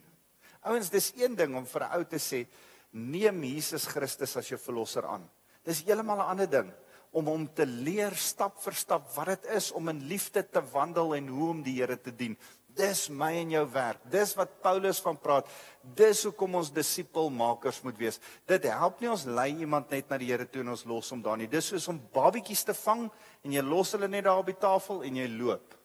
[0.63, 2.47] Ouens, dis een ding om vir 'n ou te sê
[2.91, 5.29] neem Jesus Christus as jou verlosser aan.
[5.65, 6.71] Dis heeltemal 'n ander ding
[7.11, 11.15] om hom te leer stap vir stap wat dit is om in liefde te wandel
[11.17, 12.35] en hoe om die Here te dien.
[12.79, 14.03] Dis my en jou werk.
[14.11, 15.49] Dis wat Paulus van praat.
[15.81, 18.19] Dis hoekom ons disipelmakers moet wees.
[18.47, 21.23] Dit help nie ons lei iemand net na die Here toe en ons los hom
[21.25, 21.49] daar nie.
[21.49, 23.07] Dis soos om babietjies te vang
[23.43, 25.75] en jy los hulle net daar op die tafel en jy loop.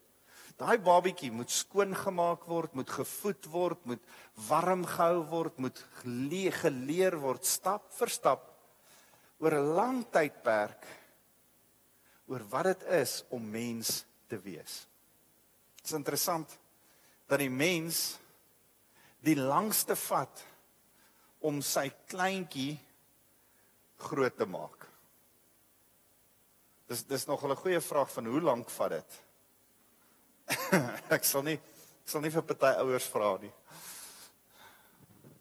[0.61, 4.03] Daai babietjie moet skoon gemaak word, moet gevoed word, moet
[4.47, 8.51] warm gehou word, moet geleer word stap vir stap
[9.43, 10.87] oor 'n lang tydperk
[12.27, 14.85] oor wat dit is om mens te wees.
[15.77, 16.59] Dit is interessant
[17.29, 18.17] dat die mens
[19.25, 20.45] die langste vat
[21.45, 22.77] om sy kleintjie
[24.05, 24.89] groot te maak.
[26.89, 29.21] Dis dis nog 'n goeie vraag van hoe lank vat dit?
[31.17, 33.53] ek sal nie ek sal nie vir party ouers vra nie.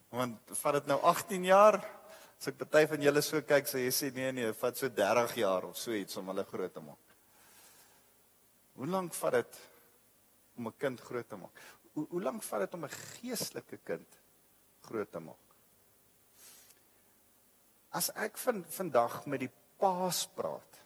[0.10, 1.82] Want vat dit nou 18 jaar?
[2.43, 5.36] As ek party van julle so kyk, sê jy sê nee nee, vat so 30
[5.39, 7.13] jaar of so iets om hulle groot te maak.
[8.75, 9.60] Hoe lank vat dit
[10.60, 11.62] om 'n kind groot te maak?
[11.93, 14.19] Hoe hoe lank vat dit om 'n geestelike kind
[14.89, 15.56] groot te maak?
[17.93, 20.84] As ek van vandag met die paas praat,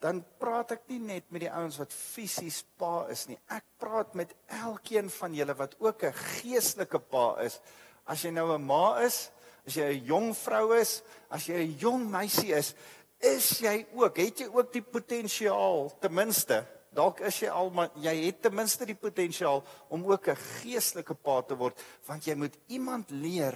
[0.00, 3.38] dan praat ek nie net met die ouens wat fisies pa is nie.
[3.50, 7.60] Ek praat met elkeen van julle wat ook 'n geestelike pa is.
[8.06, 9.30] As jy nou 'n ma is,
[9.68, 12.74] as jy 'n jong vrou is, as jy 'n jong meisie is,
[13.20, 16.64] is jy ook, het jy ook die potensiaal ten minste
[16.98, 19.60] Dalk is jy al maar jy het ten minste die potensiaal
[19.92, 21.76] om ook 'n geestelike pa te word
[22.06, 23.54] want jy moet iemand leer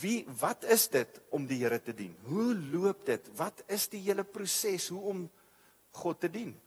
[0.00, 2.16] wie wat is dit om die Here te dien?
[2.24, 3.30] Hoe loop dit?
[3.36, 5.30] Wat is die hele proses hoe om
[5.92, 6.60] God te dien?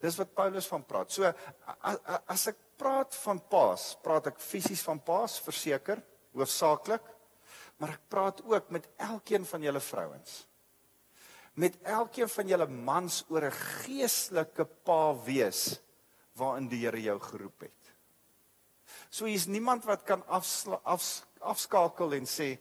[0.00, 1.10] Dis wat Paulus van praat.
[1.10, 1.32] So
[2.26, 6.02] as ek praat van paas, praat ek fisies van paas verseker,
[6.34, 7.04] hoofsaaklik,
[7.78, 10.42] maar ek praat ook met elkeen van julle vrouens
[11.52, 15.80] met elkeen van julle mans oor 'n geestelike pa wees
[16.32, 17.82] waarin die Here jou geroep het.
[19.10, 22.58] So hier's niemand wat kan afsla, af, afskakel en sê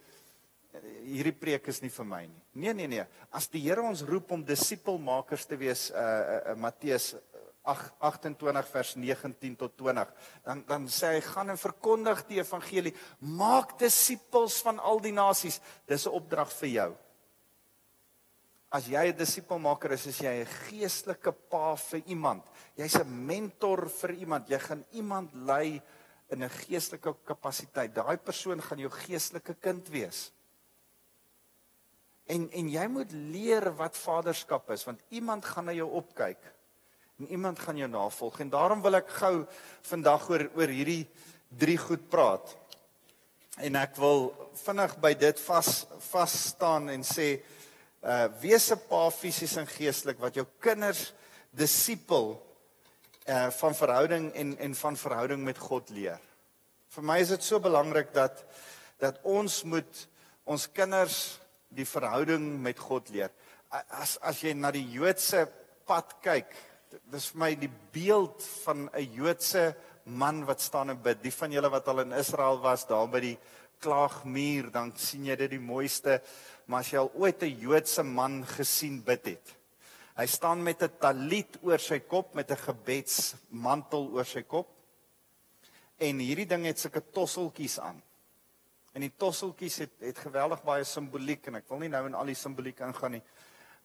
[1.04, 2.42] hierdie preek is nie vir my nie.
[2.54, 6.56] Nee nee nee, as die Here ons roep om disipelmakers te wees uh, uh, uh
[6.56, 7.16] Matteus
[7.64, 12.96] 8 28 vers 19 tot 20 dan dan sê hy gaan en verkondig die evangelie
[13.20, 16.92] maak disippels van al die nasies dis 'n opdrag vir jou
[18.72, 22.44] As jy 'n disipelmaker is, is jy 'n geestelike pa vir iemand.
[22.78, 24.48] Jy's 'n mentor vir iemand.
[24.48, 25.82] Jy gaan iemand lei
[26.30, 27.94] in 'n geestelike kapasiteit.
[27.94, 30.32] Daai persoon gaan jou geestelike kind wees.
[32.26, 36.40] En en jy moet leer wat vaderskap is want iemand gaan na jou opkyk.
[37.22, 39.44] En iemand gaan jou navolg en daarom wil ek gou
[39.86, 41.04] vandag oor oor hierdie
[41.54, 42.56] drie goed praat.
[43.62, 44.32] En ek wil
[44.64, 45.70] vinnig by dit vas
[46.08, 47.28] vas staan en sê
[48.02, 51.14] uh wees 'n pa fisies en geestelik wat jou kinders
[51.54, 52.42] disipel
[53.28, 56.18] uh van verhouding en en van verhouding met God leer.
[56.90, 58.44] Vir my is dit so belangrik dat
[58.98, 60.08] dat ons moet
[60.44, 61.38] ons kinders
[61.70, 63.30] die verhouding met God leer.
[63.70, 65.46] As as jy na die Joodse
[65.86, 66.71] pad kyk,
[67.12, 69.76] dis vir my die beeld van 'n Joodse
[70.06, 71.24] man wat staan en bid.
[71.24, 73.38] Die van julle wat al in Israel was, daar by die
[73.80, 76.22] klaagmuur, dan sien jy dit die mooiste
[76.72, 79.56] maar as jy al ooit 'n Joodse man gesien bid het.
[80.16, 84.68] Hy staan met 'n talit oor sy kop met 'n gebedsmantel oor sy kop.
[85.98, 88.02] En hierdie ding het sulke tosseltjies aan.
[88.94, 92.26] En die tosseltjies het het geweldig baie simboliek en ek wil nie nou in al
[92.26, 93.24] die simboliek ingaan nie.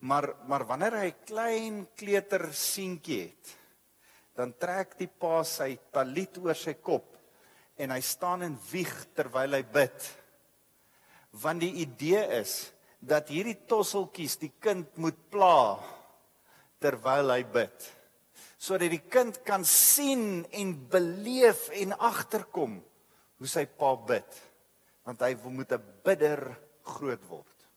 [0.04, 3.56] Maar maar wanneer hy 'n klein kleuter seentjie het,
[4.34, 7.16] dan trek die pa sy talit oor sy kop
[7.76, 9.98] en hy staan en wieg terwyl hy bid.
[11.30, 15.78] Want die idee is dat hierdie tosseltjies die kind moet pla
[16.80, 17.92] terwyl hy bid
[18.66, 22.78] sodat die kind kan sien en beleef en agterkom
[23.36, 24.38] hoe sy pa bid.
[25.04, 27.68] Want hy moet 'n bidder groot word.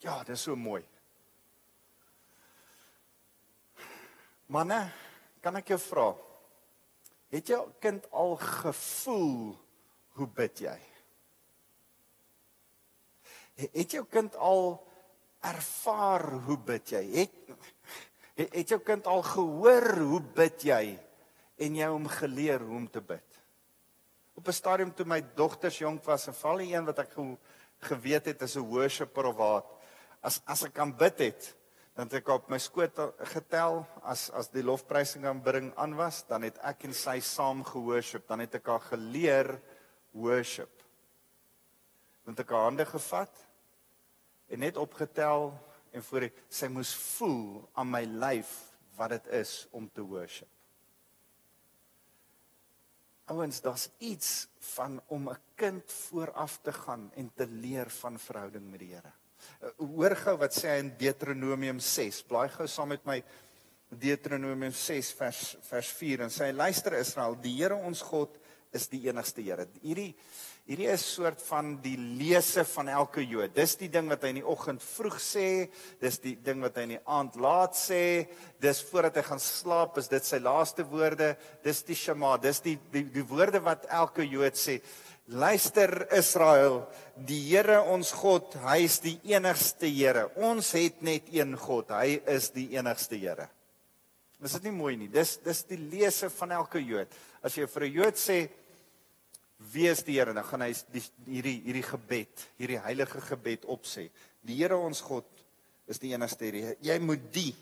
[0.00, 0.82] Ja dit is so mooi
[4.48, 4.80] manne
[5.40, 6.10] kan ek jou vra
[7.32, 9.56] het jou kind al gevoel
[10.18, 10.78] hoe bid jy
[13.58, 14.76] Het jou kind al
[15.42, 17.02] ervaar hoe bid jy?
[17.16, 17.34] Het
[18.54, 20.82] het jou kind al gehoor hoe bid jy
[21.58, 23.40] en jy hom geleer hoe om te bid?
[24.38, 27.16] Op 'n stadium toe my dogters jonk was, en val die een wat ek
[27.80, 29.66] geweet het is 'n worshipper of wat,
[30.22, 31.54] as as ek kan bid het,
[31.98, 32.94] dan ek op my skoot
[33.32, 38.28] getel as as die lofprysing aanbring aan was, dan het ek en sy saam gehoorship,
[38.30, 39.50] dan het ek haar geleer
[40.14, 40.70] worship.
[42.22, 43.42] Dan het ek haar hande gevat
[44.46, 45.50] en net opgetel
[45.90, 48.54] en voor ek sy moes voel aan my lyf
[48.94, 50.50] wat dit is om te worship.
[53.28, 58.70] Ouens, daar's iets van om 'n kind vooraf te gaan en te leer van verhouding
[58.70, 59.17] met die Here.
[59.58, 62.22] Uh, hoor gou wat sê hy in Deuteronomium 6.
[62.30, 63.18] Blaai gou saam met my
[63.88, 68.36] Deuteronomium 6 vers vers 4 en sê luister Israel, die Here ons God
[68.76, 69.64] is die enigste Here.
[69.82, 70.12] Hierdie
[70.68, 73.54] hierdie is soort van die lese van elke Jood.
[73.56, 75.46] Dis die ding wat hy in die oggend vroeg sê,
[76.02, 78.28] dis die ding wat hy in die aand laat sê,
[78.60, 81.30] dis voordat hy gaan slaap, is dit sy laaste woorde,
[81.64, 84.76] dis die Shema, dis die die, die woorde wat elke Jood sê.
[85.28, 86.86] Luister Israel,
[87.20, 90.22] die Here ons God, hy is die enigste Here.
[90.40, 93.44] Ons het net een God, hy is die enigste Here.
[94.40, 95.10] Is dit nie mooi nie?
[95.12, 97.12] Dis dis die lese van elke Jood.
[97.44, 98.48] As jy vir 'n Jood sê
[99.72, 104.08] wie is die Here, dan gaan hy die, hierdie hierdie gebed, hierdie heilige gebed opsê.
[104.40, 105.26] Die Here ons God
[105.86, 106.76] is die enigste Here.
[106.80, 107.54] Jy moet die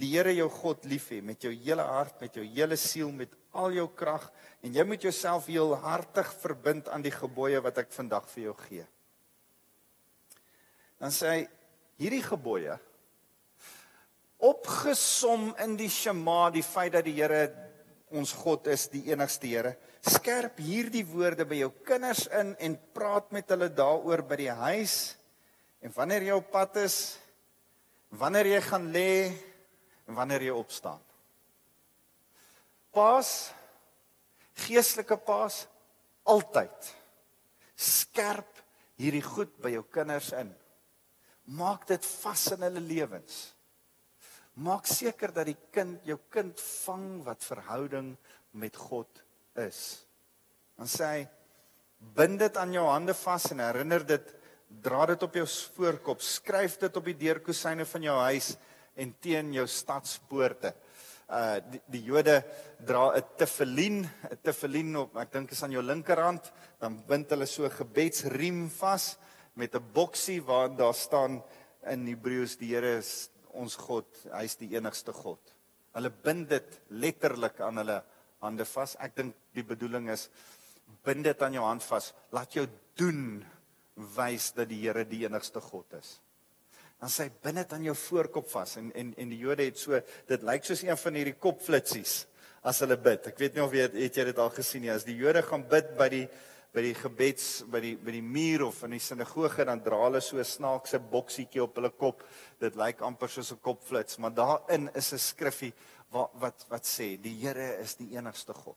[0.00, 3.32] die Here jou God lief hê met jou hele hart, met jou hele siel, met
[3.52, 4.28] al jou krag
[4.64, 8.54] en jy moet jouself heel hartig verbind aan die gebooie wat ek vandag vir jou
[8.66, 8.86] gee.
[11.00, 11.42] Dan sê hy
[12.00, 12.78] hierdie gebooie
[14.40, 17.50] opgesom in die Shema, die feit dat die Here
[18.10, 19.74] ons God is, die enigste Here.
[20.00, 24.96] Skerp hierdie woorde by jou kinders in en praat met hulle daaroor by die huis.
[25.84, 26.96] En wanneer jy op pad is,
[28.16, 29.12] wanneer jy gaan lê
[30.10, 31.00] en wanneer jy opstaan.
[32.90, 33.28] Pas
[34.66, 35.62] geestelike pas
[36.28, 36.88] altyd
[37.80, 38.58] skerp
[39.00, 40.50] hierdie goed by jou kinders in.
[41.56, 43.38] Maak dit vas in hulle lewens.
[44.60, 48.12] Maak seker dat die kind jou kind vang wat verhouding
[48.60, 49.22] met God
[49.62, 50.02] is.
[50.76, 51.22] Dan sê hy
[52.16, 54.34] bind dit aan jou hande vas en herinner dit
[54.82, 55.46] dra dit op jou
[55.76, 58.52] voorkop, skryf dit op die deurkusyne van jou huis
[58.94, 60.74] en teen jou stadspoorte.
[61.30, 62.42] Uh die, die Jode
[62.86, 67.46] dra 'n tefillin, 'n tefillin op, ek dink is aan jou linkerhand, dan bind hulle
[67.46, 69.16] so 'n gebedsriem vas
[69.54, 71.42] met 'n boksie waar daar staan
[71.86, 75.40] in Hebreëus die Here is ons God, hy's die enigste God.
[75.94, 78.02] Hulle bind dit letterlik aan hulle
[78.40, 78.96] hande vas.
[79.00, 80.28] Ek dink die bedoeling is
[81.04, 82.12] bind dit aan jou hand vas.
[82.32, 82.66] Laat jou
[82.98, 83.44] doen
[84.16, 86.20] wys dat die Here die enigste God is.
[87.00, 89.78] Dan sê hy bind dit aan jou voorkop vas en en en die Jode het
[89.80, 92.26] so dit lyk soos een van hierdie kopflitsies
[92.62, 93.30] as hulle bid.
[93.30, 94.92] Ek weet nie of jy het, het jy dit al gesien nie.
[94.92, 96.26] As die Jode gaan bid by die
[96.70, 100.20] by die gebeds by die by die muur of in die sinagoge dan dra hulle
[100.22, 102.22] so 'n snaakse boksietjie op hulle kop.
[102.60, 105.72] Dit lyk amper soos 'n kopflits, maar daarin is 'n skriffie
[106.10, 108.76] wat wat wat sê die Here is die enigste God.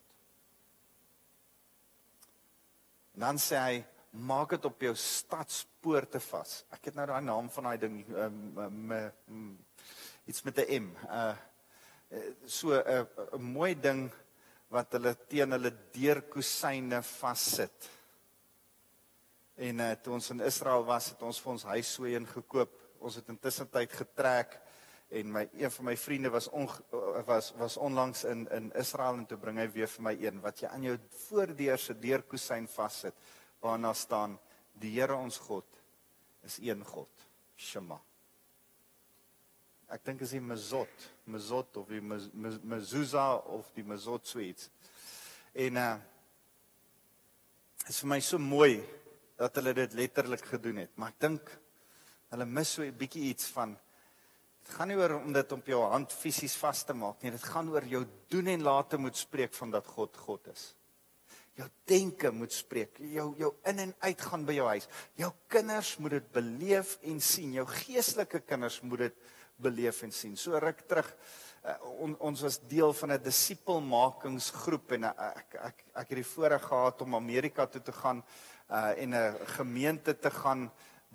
[3.13, 3.83] En dan sê hy
[4.13, 6.59] maak dit op jou stadspoorte vas.
[6.73, 9.47] Ek het nou daai naam van daai ding um, um,
[10.29, 10.93] iets met 'n M.
[11.09, 11.33] Uh
[12.45, 14.11] so 'n 'n mooi ding
[14.69, 17.89] wat hulle teen hulle deurkusyne vassit.
[19.55, 22.71] En uh, toe ons in Israel was, het ons vir ons huis so een gekoop.
[22.99, 24.59] Ons het intussen tyd getrek
[25.09, 26.69] en my een van my vriende was on,
[27.25, 30.59] was was onlangs in in Israel en toe bring hy weer vir my een wat
[30.61, 30.97] jy aan jou
[31.27, 33.13] voordeur se deurkusyn vassit
[33.63, 34.37] waarna staan
[34.79, 35.65] die Here ons God
[36.43, 37.09] is een God.
[37.55, 37.99] Shema.
[39.93, 44.69] Ek dink is die Mezot, Mezot of die Mezuzah of die Mezot suits.
[45.53, 45.93] En uh
[47.83, 48.77] is vir my so mooi
[49.35, 51.49] dat hulle dit letterlik gedoen het, maar ek dink
[52.31, 53.73] hulle mis so 'n bietjie iets van
[54.63, 57.43] dit gaan nie oor om dit op jou hand fisies vas te maak nie, dit
[57.43, 60.73] gaan oor jou doen en late moet spreek van dat God God is.
[61.53, 64.87] Jou denke moet spreek, jou jou in en uit gaan by jou huis.
[65.21, 67.53] Jou kinders moet dit beleef en sien.
[67.53, 69.19] Jou geestelike kinders moet dit
[69.61, 70.33] beleef en sien.
[70.37, 71.11] So ruk terug
[71.63, 76.31] uh, on, ons was deel van 'n disipelmakingsgroep en uh, ek ek ek het die
[76.33, 78.23] voorreg gehad om Amerika toe te gaan
[78.69, 80.71] uh, en 'n gemeente te gaan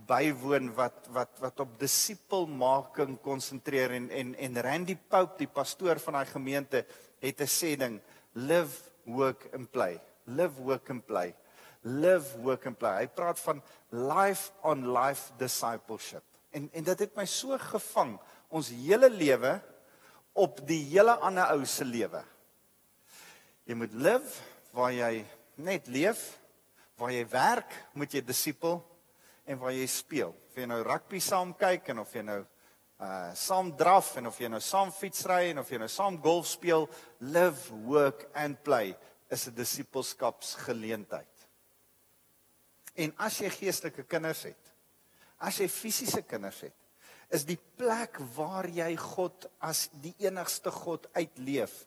[0.07, 6.13] bywoon wat wat wat op disipelmaking konsentreer en en en Randy Pope die pastoor van
[6.13, 6.87] daai gemeente
[7.19, 8.01] het 'n sê ding
[8.33, 11.35] live work and play live work and play
[11.83, 17.17] live work and play hy praat van life on life discipleship En en dit het
[17.17, 18.15] my so gevang
[18.49, 19.59] ons hele lewe
[20.39, 22.23] op die hele ander ou se lewe.
[23.69, 24.39] Jy moet live
[24.73, 25.25] waar jy
[25.61, 26.23] net leef,
[26.97, 28.79] waar jy werk, moet jy disipel
[29.49, 30.33] en waar jy speel.
[30.49, 32.45] Of jy nou rugby saam kyk en of jy nou
[32.99, 36.49] uh saam draf en of jy nou saam fietsry en of jy nou saam golf
[36.51, 36.89] speel,
[37.21, 38.97] live, work and play
[39.29, 41.49] is 'n disipelskapsgeleentheid.
[42.95, 44.75] En as jy geestelike kinders het,
[45.39, 46.75] as jy fisiese kinders het,
[47.31, 51.87] is die plek waar jy God as die enigste God uitleef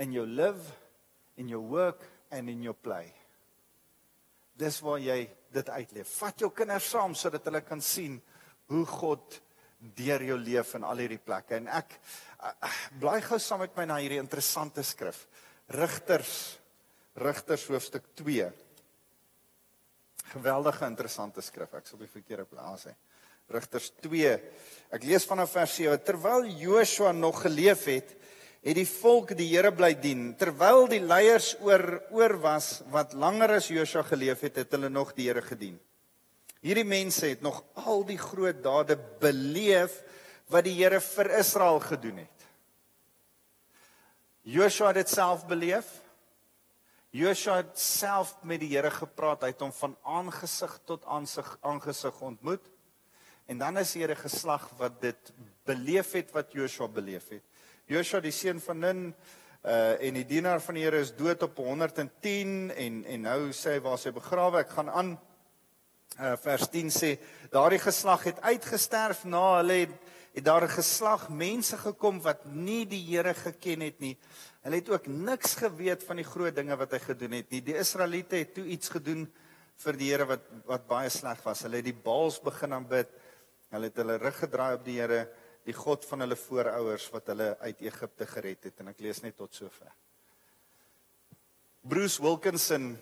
[0.00, 0.72] in jou live,
[1.36, 3.12] in jou work and in your play.
[4.58, 6.08] Dis waar jy dit uitleef.
[6.18, 8.18] Vat jou kinders saam sodat hulle kan sien
[8.72, 9.38] hoe God
[9.78, 11.60] deur jou leef in al hierdie plekke.
[11.60, 11.94] En ek
[12.42, 15.26] uh, bly gou saam met my na hierdie interessante skrif.
[15.70, 16.57] Rigters
[17.18, 18.48] Rigters hoofstuk 2
[20.28, 21.72] Geweldige interessante skrif.
[21.78, 22.94] Ek sal die verkeerde plaas hê.
[23.48, 24.34] Rigters 2.
[24.92, 25.96] Ek lees vanaf vers 7.
[26.04, 28.12] Terwyl Joshua nog geleef het,
[28.64, 30.32] het die volk die Here bly dien.
[30.36, 35.14] Terwyl die leiers oor oor was wat langer as Joshua geleef het, het hulle nog
[35.16, 35.78] die Here gedien.
[36.60, 39.94] Hierdie mense het nog al die groot dade beleef
[40.52, 42.44] wat die Here vir Israel gedoen het.
[44.48, 45.88] Joshua het dit self beleef.
[47.10, 52.18] Joshua het self met die Here gepraat, hy het hom van aangesig tot aansig aangesig
[52.20, 52.66] ontmoet.
[53.48, 55.32] En dan is hier 'n geslag wat dit
[55.64, 57.42] beleef het wat Joshua beleef het.
[57.86, 59.14] Joshua die seun van Nun
[59.64, 63.70] uh en die dienaar van die Here is dood op 110 en en nou sê
[63.70, 64.58] hy waar sy begrawe.
[64.58, 65.18] Ek gaan aan
[66.20, 67.18] uh vers 10 sê
[67.50, 69.90] daardie geslag het uitgesterf na hulle het,
[70.34, 74.16] het daar 'n geslag mense gekom wat nie die Here geken het nie.
[74.62, 77.60] Hulle het ook niks geweet van die groot dinge wat hy gedoen het nie.
[77.60, 79.32] Die Israeliete het toe iets gedoen
[79.76, 81.62] vir die Here wat wat baie sleg was.
[81.62, 83.08] Hulle het die Baals begin aanbid.
[83.70, 85.28] Hulle het hulle rug gedraai op die Here,
[85.64, 89.36] die God van hulle voorouers wat hulle uit Egipte gered het en ek lees net
[89.36, 89.92] tot sover.
[91.82, 92.98] Bruce Wilkinson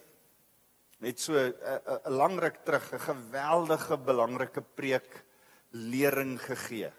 [1.01, 5.24] het so 'n lang ruk terug 'n geweldige belangrike preek
[5.70, 6.93] lering gegee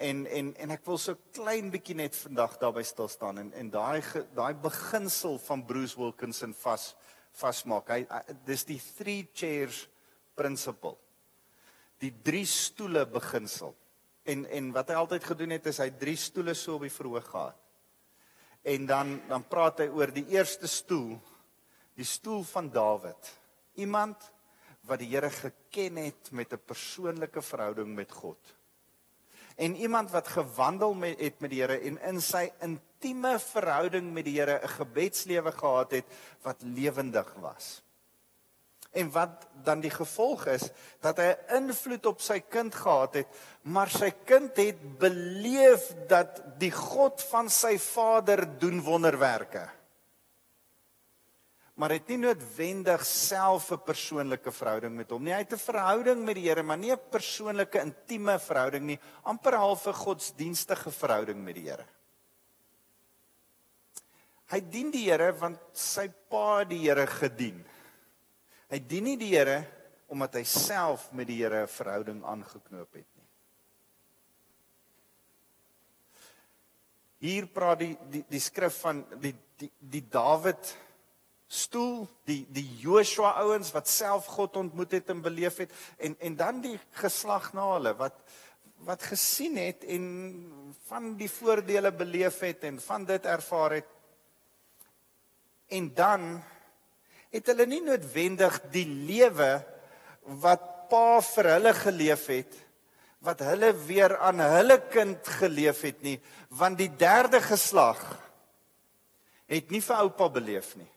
[0.00, 3.70] en en en ek wil so klein bietjie net vandag daarby stil staan en en
[3.72, 4.00] daai
[4.36, 6.94] daai beginsel van Bruce Wilkinson vas
[7.40, 7.92] vasmaak.
[7.92, 9.84] Hy dis die three chairs
[10.34, 10.96] principle.
[12.00, 13.74] Die drie stoele beginsel.
[14.24, 17.28] En en wat hy altyd gedoen het is hy drie stoele so op die verhoog
[17.28, 17.58] gehad.
[18.64, 21.18] En dan dan praat hy oor die eerste stoel,
[21.96, 23.34] die stoel van Dawid.
[23.84, 24.30] Iemand
[24.88, 28.56] wat die Here geken het met 'n persoonlike verhouding met God
[29.60, 34.24] en iemand wat gewandel met het met die Here en in sy intieme verhouding met
[34.24, 36.04] die Here 'n gebedslewe gehad het
[36.42, 37.82] wat lewendig was.
[38.90, 43.26] En wat dan die gevolg is dat hy 'n invloed op sy kind gehad het,
[43.62, 49.68] maar sy kind het beleef dat die God van sy vader doen wonderwerke.
[51.80, 55.32] Maar het nie noodwendig self 'n persoonlike verhouding met hom nie.
[55.32, 59.56] Hy het 'n verhouding met die Here, maar nie 'n persoonlike intieme verhouding nie, amper
[59.56, 61.86] half 'n godsdienstige verhouding met die Here.
[64.50, 67.64] Hy dien die Here want sy pa die Here gedien.
[68.68, 69.64] Hy dien nie die Here
[70.08, 73.28] omdat hy self met die Here 'n verhouding aangeknoop het nie.
[77.20, 80.76] Hier praat die die die skrif van die die die Dawid
[81.50, 86.36] stoel die die Joshua ouens wat self God ontmoet het en beleef het en en
[86.38, 88.20] dan die geslag na hulle wat
[88.86, 90.04] wat gesien het en
[90.88, 93.90] van die voordele beleef het en van dit ervaar het.
[95.68, 96.24] En dan
[97.30, 99.50] het hulle nie noodwendig die lewe
[100.42, 102.56] wat pa vir hulle geleef het
[103.26, 106.16] wat hulle weer aan hulle kind geleef het nie
[106.58, 108.00] want die derde geslag
[109.50, 110.88] het nie vir oupa beleef nie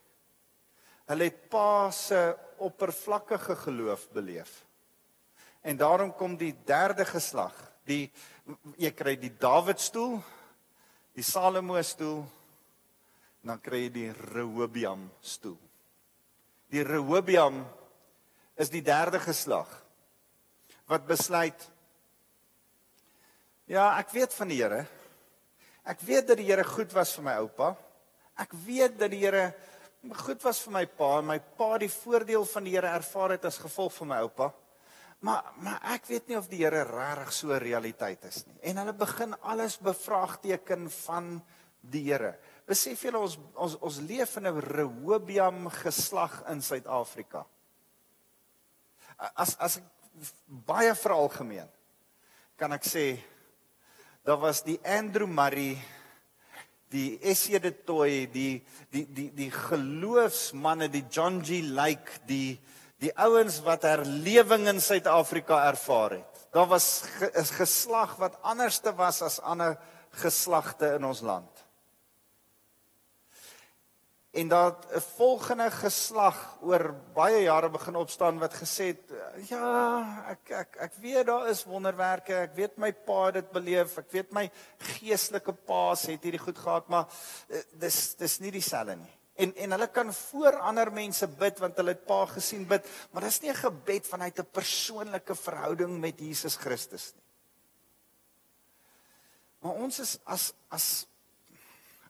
[1.11, 2.19] Hulle het pa se
[2.63, 4.61] oppervlakkige geloof beleef.
[5.61, 7.55] En daarom kom die derde geslag,
[7.87, 8.07] die
[8.79, 10.17] jy kry die Dawid stoel,
[11.15, 12.23] die Salomo stoel,
[13.43, 15.59] dan kry jy die Rehoboam stoel.
[16.71, 17.61] Die Rehoboam
[18.59, 19.69] is die derde geslag
[20.87, 21.69] wat besluit
[23.71, 24.81] Ja, ek weet van die Here.
[25.87, 27.69] Ek weet dat die Here goed was vir my oupa.
[28.43, 29.53] Ek weet dat die Here
[30.11, 33.45] goed was vir my pa en my pa die voordeel van die Here ervaar het
[33.45, 34.51] as gevolg van my oupa.
[35.23, 38.59] Maar maar ek weet nie of die Here regtig so realiteit is nie.
[38.61, 41.37] En hulle begin alles bevraagteken van
[41.79, 42.35] die Here.
[42.67, 47.45] Besef julle ons ons ons leef in 'n Rehoboam geslag in Suid-Afrika.
[49.35, 49.83] As as ek
[50.47, 51.69] baie veralgemeen
[52.57, 53.17] kan ek sê
[54.23, 55.77] daar was die Andrew Murray
[56.93, 58.61] die Essie de Toy, die
[58.93, 62.59] die die die geloofsmanne, die John G Lake, die
[63.01, 66.45] die ouens wat herlewing in Suid-Afrika ervaar het.
[66.53, 69.77] Daar was 'n geslag wat anderste was as ander
[70.11, 71.52] geslagte in ons land
[74.33, 79.13] en dat 'n volgende geslag oor baie jare begin opstaan wat gesê het
[79.49, 83.97] ja ek ek ek weet daar is wonderwerke ek weet my pa het dit beleef
[83.97, 87.05] ek weet my geestelike paas het hierdie goed gehad maar
[87.49, 89.13] eh, dis dis nie dieselfde nie.
[89.35, 93.21] En en hulle kan voor ander mense bid want hulle het pa gesien bid maar
[93.21, 97.23] dis nie 'n gebed vanuit 'n persoonlike verhouding met Jesus Christus nie.
[99.59, 101.07] Maar ons is as as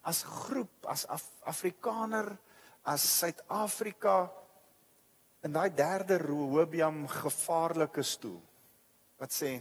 [0.03, 2.37] as groep, as Af Afrikaner,
[2.83, 4.31] as Suid-Afrika
[5.43, 8.39] in daai derde Rehoboam gevaarlike stoel.
[9.19, 9.55] Wat sê,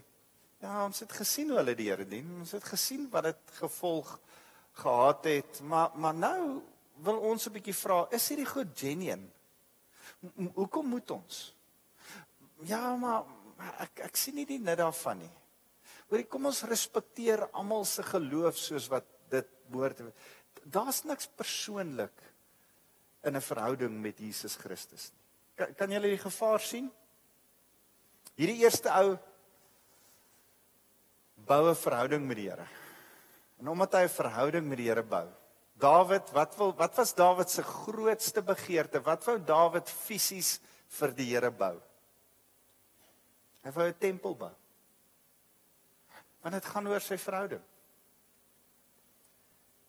[0.62, 2.28] ja, ons het gesien hoe hulle die Here dien.
[2.42, 4.16] Ons het gesien wat dit gevolg
[4.82, 6.62] gehad het, maar maar nou
[7.02, 9.32] wil ons 'n bietjie vra, is hierdie goed genuen?
[10.54, 11.54] Hoekom moet ons?
[12.64, 13.24] Ja, maar
[13.78, 15.34] ek ek sien nie die nut daarvan nie.
[16.08, 20.30] Hoorie, kom ons respekteer almal se geloof soos wat dit behoort te wees.
[20.62, 22.22] Daar's niks persoonlik
[23.22, 25.22] in 'n verhouding met Jesus Christus nie.
[25.54, 26.90] Kan, kan julle die gevaar sien?
[28.34, 29.18] Hierdie eerste ou
[31.46, 32.66] bou 'n verhouding met die Here.
[33.58, 35.28] En omdat hy 'n verhouding met die Here bou.
[35.74, 39.00] Dawid, wat wil wat was Dawid se grootste begeerte?
[39.00, 41.80] Wat wou Dawid fisies vir die Here bou?
[43.62, 44.54] Hy wou 'n tempel bou.
[46.42, 47.62] Want dit gaan oor sy verhouding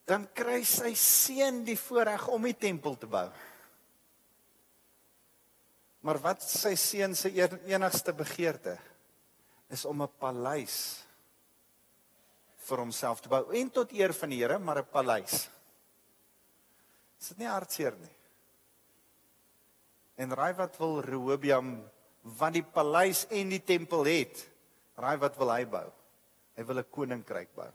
[0.08, 3.28] dan kry sy seun die voorreg om die tempel te bou.
[6.04, 8.76] Maar wat sy seun se enigste begeerte
[9.72, 11.06] is om 'n paleis
[12.68, 15.50] vir homself te bou en tot eer van die Here, maar 'n paleis.
[17.20, 18.16] Is dit nie hartseer nie?
[20.18, 21.90] En raai wat wil Rehoboam
[22.22, 24.50] wat die paleis en die tempel het?
[24.96, 25.92] Raai wat wil hy bou?
[26.56, 27.72] Hy wil 'n koninkryk bou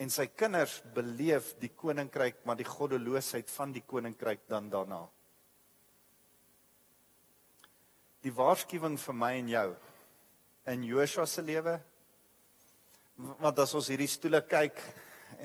[0.00, 5.02] en sy kinders beleef die koninkryk maar die goddeloosheid van die koninkryk dan daarna.
[8.24, 9.68] Die waarskuwing vir my en jou
[10.72, 11.76] in Joshua se lewe
[13.40, 14.80] want as ons hierdie stoele kyk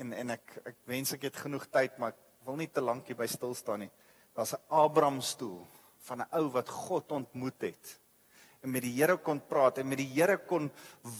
[0.00, 3.08] en en ek ek wens ek het genoeg tyd maar ek wil nie te lank
[3.10, 3.92] hier by stil staan nie.
[4.36, 5.66] Daar's 'n Abraham stoel
[6.08, 7.98] van 'n ou wat God ontmoet het
[8.62, 10.70] en met die Here kon praat en met die Here kon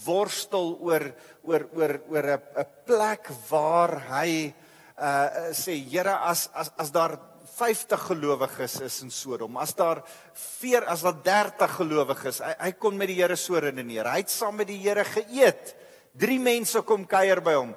[0.04, 1.08] worstel oor
[1.44, 4.54] oor oor oor 'n 'n plek waar hy
[4.98, 7.18] uh sê Here as as as daar
[7.56, 10.02] 50 gelowiges is in Sodom, as daar
[10.34, 14.04] 4 as daar 30 gelowiges, hy hy kon met die Here so redeneer.
[14.04, 15.74] Hy het saam met die Here geëet.
[16.12, 17.74] Drie mense kom kuier by hom.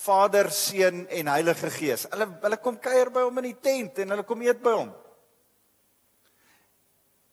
[0.00, 2.06] Vader, Seun en Heilige Gees.
[2.10, 4.90] Hulle hulle kom kuier by hom in die tent en hulle kom eet by hom.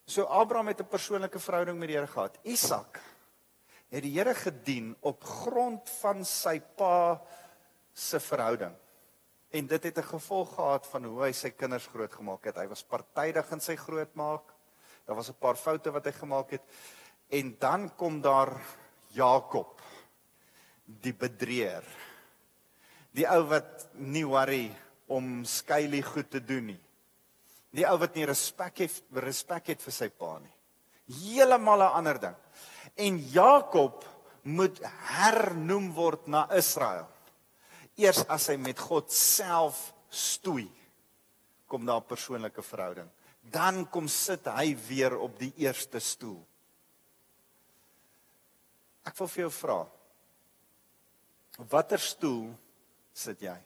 [0.08, 2.38] So Abraham het 'n persoonlike verhouding met die Here gehad.
[2.43, 2.99] Isak
[3.89, 7.22] het die Here gedien op grond van sy pa
[7.93, 8.76] se verhouding.
[9.51, 12.55] En dit het 'n gevolg gehad van hoe hy sy kinders grootgemaak het.
[12.55, 14.53] Hy was partydig in sy grootmaak.
[15.05, 16.62] Daar was 'n paar foute wat hy gemaak het.
[17.30, 18.62] En dan kom daar
[19.08, 19.82] Jakob,
[20.86, 21.84] die bedrieër.
[23.12, 24.72] Die ou wat nie worry
[25.08, 26.87] om skeilie goed te doen nie.
[27.76, 30.53] Die ou wat nie respek het respek het vir sy pa nie.
[31.07, 32.36] Heeltemal 'n ander ding.
[32.95, 34.05] En Jakob
[34.43, 34.80] moet
[35.11, 37.07] hernoem word na Israel.
[37.95, 40.70] Eers as hy met God self stoei,
[41.68, 43.09] kom daar 'n persoonlike verhouding.
[43.41, 46.45] Dan kom sit hy weer op die eerste stoel.
[49.05, 49.88] Ek wil vir jou vra.
[51.70, 52.51] Watter stoel
[53.13, 53.57] sit jy?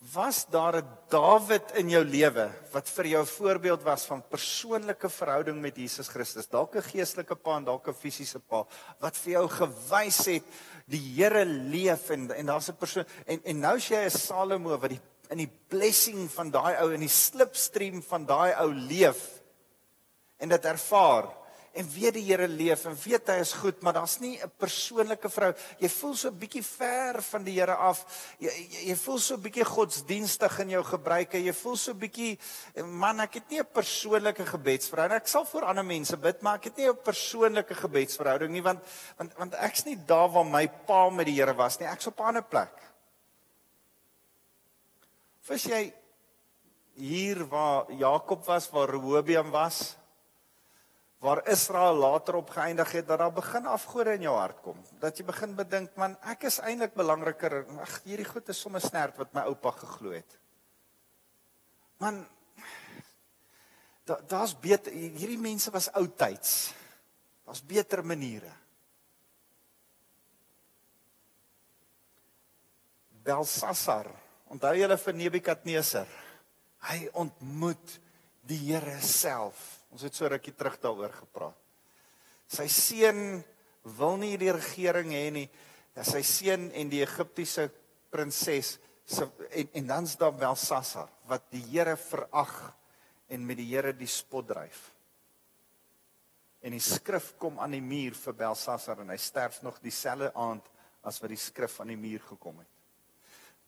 [0.00, 5.08] Was daar 'n Dawid in jou lewe wat vir jou 'n voorbeeld was van persoonlike
[5.08, 6.48] verhouding met Jesus Christus?
[6.48, 8.66] Dalk 'n geestelike pa en dalk 'n fisiese pa
[8.98, 10.44] wat vir jou gewys het
[10.86, 14.78] die Here leef en en daar's 'n persoon en en nou sê jy 'n Salomo
[14.78, 19.42] wat die in die blessing van daai ou in die slipstream van daai ou leef
[20.38, 21.28] en dit ervaar
[21.72, 25.28] en weet die Here leef en weet hy is goed, maar daar's nie 'n persoonlike
[25.28, 25.52] vrou.
[25.78, 28.04] Jy voel so 'n bietjie ver van die Here af.
[28.38, 31.38] Jy, jy jy voel so 'n bietjie godsdienstig in jou gebruike.
[31.38, 32.38] Jy voel so 'n bietjie
[32.84, 35.20] man, ek het nie 'n persoonlike gebedsverhouding.
[35.20, 38.80] Ek sal vir ander mense bid, maar ek het nie 'n persoonlike gebedsverhouding nie want
[39.16, 41.86] want want ek's nie daar waar my pa met die Here was nie.
[41.86, 42.74] Ek's op 'n ander plek.
[45.40, 45.92] Vis jy
[46.94, 49.99] hier waar Jakob was, waar Rehoboam was?
[51.20, 54.76] Waar Israel later op geëindig het dat daar begin afgode in jou hart kom.
[55.02, 57.60] Dat jy begin bedink man, ek is eintlik belangriker.
[57.84, 60.38] Ag, hierdie goed is sommer snert wat my oupa geglo het.
[62.00, 62.22] Man,
[64.08, 66.72] daar's da beter hierdie mense was oudtyds.
[67.44, 68.54] Daar's beter maniere.
[73.20, 74.08] Belsasar,
[74.48, 76.08] onthou julle vir Nebukadneser.
[76.88, 77.98] Hy ontmoet
[78.48, 81.56] die Here self Ons het so rukkie terug daaroor gepraat.
[82.50, 83.40] Sy seun
[83.98, 85.48] wil nie die regering hê nie.
[85.96, 87.68] Ja, sy seun en die Egiptiese
[88.10, 88.76] prinses
[89.10, 92.54] se en en dan's daar Belsasar wat die Here verag
[93.30, 94.90] en met die Here die spot dryf.
[96.62, 100.66] En die skrif kom aan die muur vir Belsasar en hy sterf nog dieselfde aand
[101.02, 102.68] as wat die skrif aan die muur gekom het.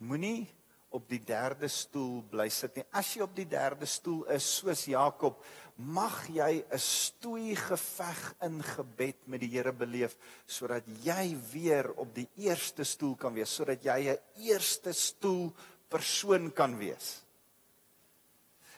[0.02, 0.46] Moenie
[0.92, 2.84] op die derde stoel bly sit nie.
[2.92, 5.40] As jy op die derde stoel is soos Jakob,
[5.76, 10.16] mag jy 'n stoei geveg in gebed met die Here beleef
[10.46, 15.52] sodat jy weer op die eerste stoel kan wees, sodat jy 'n eerste stoel
[15.88, 17.22] persoon kan wees.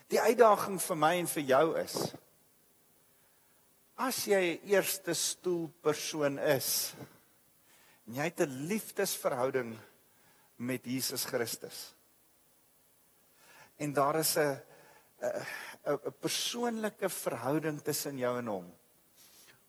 [0.09, 2.15] Die uitdaging vir my en vir jou is
[3.97, 6.95] as jy 'n eerste stoel persoon is,
[8.07, 9.79] jy het 'n liefdesverhouding
[10.57, 11.95] met Jesus Christus
[13.85, 14.57] en daar is 'n
[15.23, 18.73] 'n 'n persoonlike verhouding tussen jou en hom.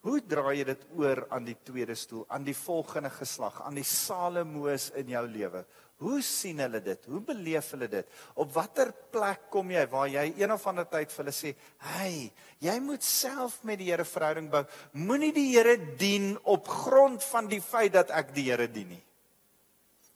[0.06, 3.88] Hoe draai jy dit oor aan die tweede stoel, aan die volgende geslag, aan die
[3.90, 5.64] Salomo's in jou lewe?
[5.98, 7.08] Hoe sien hulle dit?
[7.10, 8.12] Hoe beleef hulle dit?
[8.36, 12.32] Op watter plek kom jy waar jy een of ander tyd vir hulle sê, "Hey,
[12.60, 14.66] jy moet self met die Here verhouding bou.
[14.94, 19.04] Moenie die Here dien op grond van die feit dat ek die Here dien nie.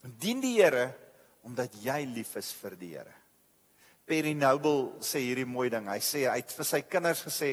[0.02, 0.94] Dien die Here
[1.42, 3.19] omdat jy lief is vir die Here."
[4.10, 5.86] Perry Noble sê hierdie mooi ding.
[5.86, 7.50] Hy sê hy het vir sy kinders gesê,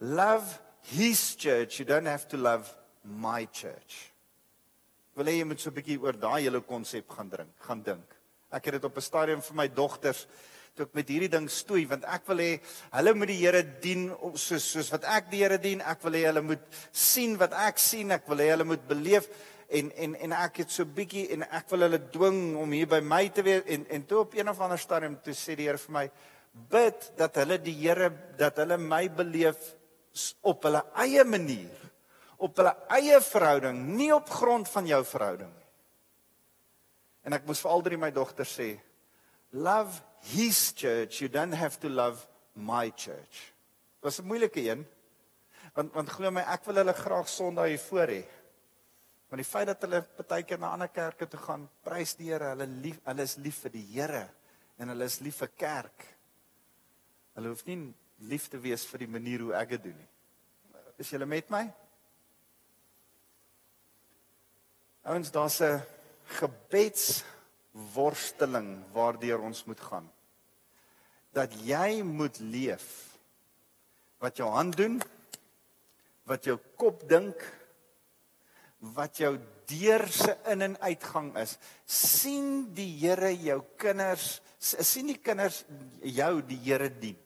[0.00, 0.58] "Love
[0.94, 2.72] his church, you don't have to love
[3.04, 4.12] my church."
[5.14, 8.16] Wil jy moet so 'n bietjie oor daai hele konsep gaan drink, gaan dink.
[8.50, 10.26] Ek het dit op 'n stadium vir my dogters
[10.74, 12.60] toe ek met hierdie ding stoei want ek wil hê
[12.92, 15.82] hulle moet die Here dien soos soos wat ek die Here dien.
[15.82, 18.10] Ek wil hê hulle moet sien wat ek sien.
[18.10, 19.28] Ek wil hê hulle moet beleef
[19.72, 23.00] en en en ek het so bietjie en ek wil hulle dwing om hier by
[23.04, 25.80] my te wees en en toe op een of ander stadium toe sê die Here
[25.80, 26.06] vir my
[26.52, 29.72] bid dat hulle die Here dat hulle my beleef
[30.44, 31.88] op hulle eie manier
[32.42, 35.68] op hulle eie verhouding nie op grond van jou verhouding nie.
[37.22, 38.72] En ek moes vir al drie my dogters sê
[39.52, 40.02] love
[40.34, 43.52] his church you don't have to love my church.
[44.02, 44.84] Was 'n moeilike een
[45.74, 48.22] want want glo my ek wil hulle graag Sondag hier voor hê
[49.32, 52.52] Want die feit dat hulle baie keer na ander kerke toe gaan, prys die Here,
[52.52, 54.28] hulle lief, hulle is lief vir die Here
[54.76, 56.04] en hulle is lief vir kerk.
[57.38, 57.96] Hulle hoef nie
[58.28, 60.10] lief te wees vir die manier hoe ek dit doen nie.
[61.00, 61.62] Is julle met my?
[65.08, 65.80] Ouens, daar's 'n
[66.36, 70.12] gebedsworsteling waardeur ons moet gaan.
[71.32, 73.16] Dat jy moet leef
[74.20, 75.02] wat jou hand doen,
[76.24, 77.61] wat jou kop dink,
[78.82, 79.36] wat jou
[79.70, 81.56] deur se in en uitgang is.
[81.86, 85.64] sien die Here jou kinders, sien die kinders
[86.02, 87.18] jou die Here dien.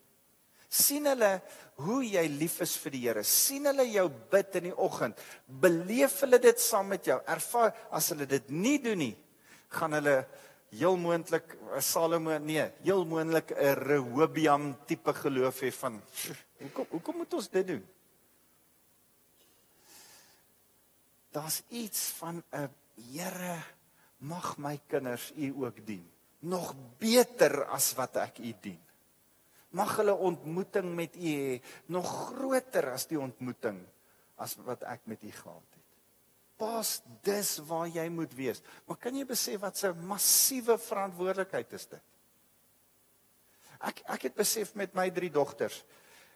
[0.68, 1.40] sien hulle
[1.80, 3.22] hoe jy lief is vir die Here.
[3.24, 5.16] sien hulle jou bid in die oggend.
[5.46, 7.16] Beleef hulle dit saam met jou.
[7.26, 9.14] Ervaar as hulle dit nie doen nie,
[9.72, 10.26] gaan hulle
[10.76, 16.02] heel moontlik Salomo nee, heel moontlik 'n Rehoboam tipe geloof hê van
[16.61, 17.84] hoekom hoekom moet ons dit doen?
[21.37, 23.61] Daar's iets van 'n Here
[24.24, 26.11] mag my kinders u ook dien.
[26.39, 28.80] Nog beter as wat ek u dien.
[29.68, 33.84] Mag hulle ontmoeting met u hê nog groter as die ontmoeting
[34.34, 35.84] as wat ek met u gehad het.
[36.57, 38.62] Pas dis waar jy moet wees.
[38.87, 42.03] Maar kan jy besef wat 'n massiewe verantwoordelikheid is dit?
[43.80, 45.84] Ek ek het besef met my drie dogters.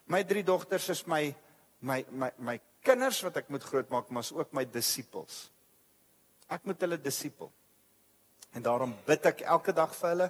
[0.05, 1.35] My drie dogters is my
[1.81, 5.49] my my my kinders wat ek moet grootmaak, maar is ook my disippels.
[6.51, 7.51] Ek moet hulle disipel.
[8.57, 10.29] En daarom bid ek elke dag vir hulle.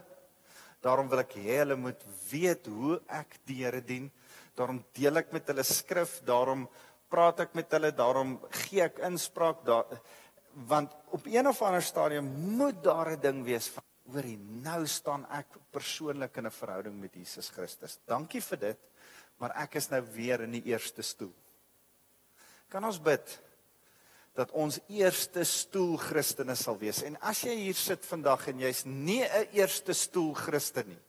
[0.85, 4.11] Daarom wil ek hê hulle moet weet hoe ek die Here dien.
[4.57, 6.67] Daarom deel ek met hulle skrif, daarom
[7.11, 9.89] praat ek met hulle, daarom gee ek inspraak daar
[10.69, 12.27] want op een of ander stadium
[12.57, 17.15] moet daar 'n ding wees van hoorie, nou staan ek persoonlik in 'n verhouding met
[17.15, 17.99] Jesus Christus.
[18.07, 18.79] Dankie vir dit,
[19.39, 21.33] maar ek is nou weer in die eerste stoel.
[22.71, 23.33] Kan ons bid
[24.39, 27.03] dat ons eerste stoel Christene sal wees.
[27.03, 31.03] En as jy hier sit vandag en jy's nie 'n eerste stoel Christen nie,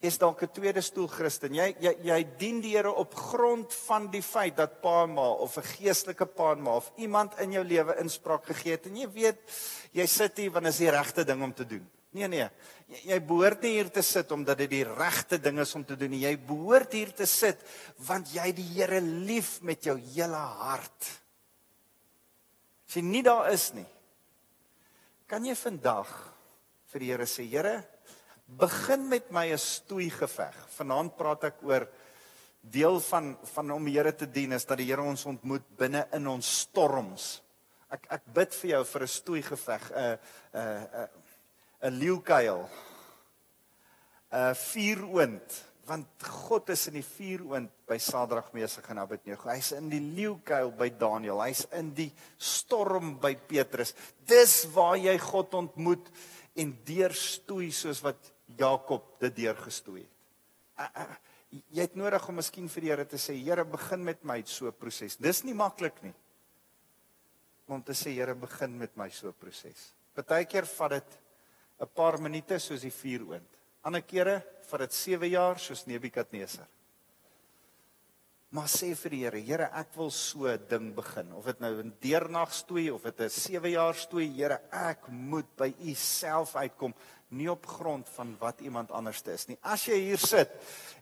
[0.00, 1.54] is dalk 'n tweede stoel Christen.
[1.54, 5.28] Jy jy jy dien die Here op grond van die feit dat pa en ma
[5.32, 8.96] of 'n geestelike pa en ma of iemand in jou lewe inspraak gegee het en
[8.96, 9.40] jy weet
[9.92, 11.90] jy sit hier want dit is die regte ding om te doen.
[12.14, 12.46] Nee nee.
[13.02, 16.12] Jy, behoort nie hier te sit omdat dit die regte ding is om te doen
[16.14, 16.22] nie.
[16.22, 17.62] Jy behoort hier te sit
[18.06, 21.10] want jy die Here lief met jou hele hart.
[22.86, 23.86] As jy nie daar is nie,
[25.26, 26.12] kan jy vandag
[26.92, 27.80] vir die Here sê, Here,
[28.46, 30.54] begin met my 'n stoei geveg.
[30.76, 31.88] Vanaand praat ek oor
[32.60, 36.06] deel van van om die Here te dien is dat die Here ons ontmoet binne
[36.12, 37.42] in ons storms.
[37.90, 40.18] Ek ek bid vir jou vir 'n stoei geveg, 'n
[40.54, 41.08] 'n
[41.84, 42.68] 'n leeukuil.
[44.32, 49.50] 'n vuuroond want God is in die vuuroond by Sadrag Mesig en Abednego.
[49.50, 51.42] Hy's in die leeukuil by Daniël.
[51.44, 52.10] Hy's in die
[52.40, 53.92] storm by Petrus.
[54.26, 56.08] Dis waar jy God ontmoet
[56.56, 61.18] en deurstoei soos wat Jakob dit deurgestoei het.
[61.74, 64.66] Jy het nodig om miskien vir die Here te sê, Here, begin met my so
[64.66, 65.16] 'n proses.
[65.16, 66.14] Dis nie maklik nie.
[67.68, 69.92] Om te sê, Here, begin met my so 'n proses.
[70.14, 71.18] Partykeer vat dit
[71.84, 73.48] 'n paar minute soos die vuuroond.
[73.82, 76.66] Ander kere vat dit 7 jaar soos Nebukadneser.
[78.54, 81.32] Maar sê vir die Here, Here, ek wil so 'n ding begin.
[81.34, 85.56] Of dit nou 'n deernag stoei of dit 'n 7 jaar stoei, Here, ek moet
[85.56, 86.94] by U self uitkom,
[87.30, 89.58] nie op grond van wat iemand anderste is nie.
[89.60, 90.48] As jy hier sit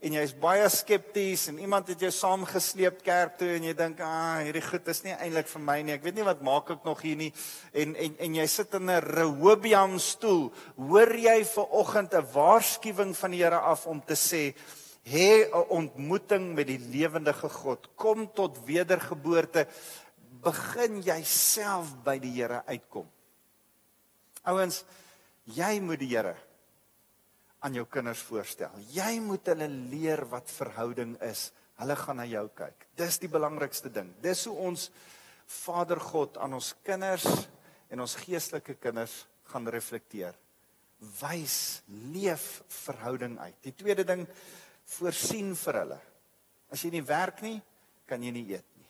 [0.00, 4.06] en jy's baie skepties en iemand het jou saamgesleep kerk toe en jy dink, "Ag,
[4.06, 5.92] ah, hierdie goed is nie eintlik vir my nie.
[5.92, 7.32] Ek weet nie wat maak ek nog hier nie."
[7.74, 13.14] En en en jy sit in 'n Rehoboam stoel, hoor jy ver oggend 'n waarskuwing
[13.14, 14.54] van die Here af om te sê,
[15.02, 17.88] hê 'n ontmoeting met die lewendige God.
[17.94, 19.66] Kom tot wedergeboorte.
[20.42, 23.10] Begin jouself by die Here uitkom.
[24.42, 24.84] Ouens,
[25.44, 26.36] jy moet die Here
[27.62, 28.70] aan jou kinders voorstel.
[28.90, 31.52] Jy moet hulle leer wat verhouding is.
[31.78, 32.86] Hulle gaan na jou kyk.
[32.98, 34.10] Dis die belangrikste ding.
[34.22, 34.90] Dis hoe ons
[35.46, 37.26] Vader God aan ons kinders
[37.92, 40.34] en ons geestelike kinders gaan reflekteer.
[41.20, 41.82] Wys,
[42.12, 43.56] leef verhouding uit.
[43.66, 44.26] Die tweede ding
[44.96, 46.00] voorsien vir hulle.
[46.72, 47.58] As jy nie werk nie,
[48.08, 48.88] kan jy nie eet nie.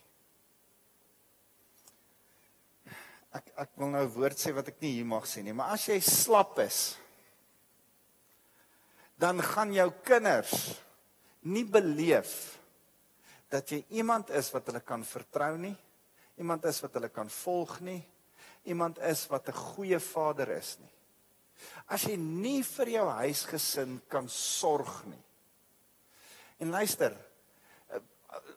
[3.39, 5.73] Ek ek wil nou 'n woord sê wat ek nie hier mag sê nie, maar
[5.73, 6.97] as jy slap is,
[9.19, 10.81] dan gaan jou kinders
[11.43, 12.59] nie beleef
[13.49, 15.77] dat jy iemand is wat hulle kan vertrou nie,
[16.39, 18.03] iemand is wat hulle kan volg nie,
[18.65, 20.93] iemand is wat 'n goeie vader is nie.
[21.87, 25.23] As jy nie vir jou huisgesin kan sorg nie,
[26.63, 27.17] En luister,
[27.91, 27.99] eh,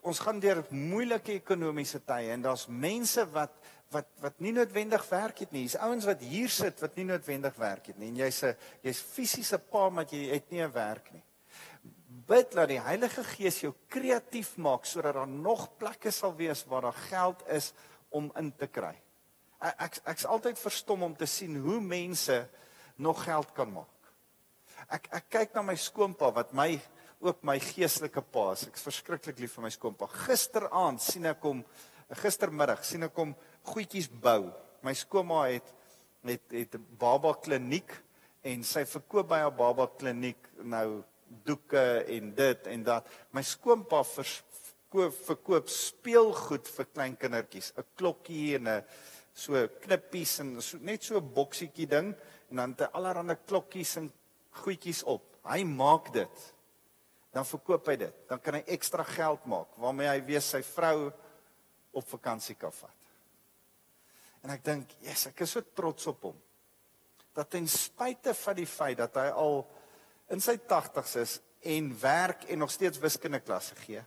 [0.06, 3.56] ons gaan deur moeilike ekonomiese tye en daar's mense wat
[3.94, 5.62] wat wat nie noodwendig werk het nie.
[5.64, 8.10] Hier's ouens wat hier sit wat nie noodwendig werk het nie.
[8.10, 11.24] En jy's 'n jy's fisiese pa maar jy het nie 'n werk nie.
[12.28, 16.82] Bid dat die Heilige Gees jou kreatief maak sodat daar nog plekke sal wees waar
[16.82, 17.74] daar geld is
[18.10, 18.96] om in te kry.
[19.60, 22.50] Ek ek ek's altyd verstom om te sien hoe mense
[22.96, 24.14] nog geld kan maak.
[24.90, 26.82] Ek ek kyk na my skoonpa wat my
[27.26, 28.68] ook my geestelike pa is.
[28.70, 30.08] Ek's verskriklik lief vir my skoonpa.
[30.26, 31.64] Gisteraand sien ek hom
[32.22, 33.34] gistermiddag sien ek hom
[33.66, 34.52] goedjies bou.
[34.86, 35.74] My skoonma het
[36.26, 37.92] het het 'n baba kliniek
[38.44, 41.04] en sy verkoop by haar baba kliniek nou
[41.46, 43.08] doeke en dit en dat.
[43.32, 48.84] My skoonpa verkoop verkoop speelgoed vir klein kindertjies, 'n klokkie en 'n
[49.34, 52.16] so knippies en so net so 'n boksietjie ding
[52.50, 54.12] en dan te allerlei klokkies en
[54.52, 55.22] goedjies op.
[55.44, 56.55] Hy maak dit.
[57.36, 58.20] Dan verkoop hy dit.
[58.30, 61.10] Dan kan hy ekstra geld maak waarmee hy weer sy vrou
[61.96, 63.02] op vakansie kan vat.
[64.46, 66.42] En ek dink, "Jesus, ek is so trots op hom."
[67.34, 69.68] Dat ten spyte van die feit dat hy al
[70.30, 74.04] in sy 80's is en werk en nog steeds wiskundeklasse gee,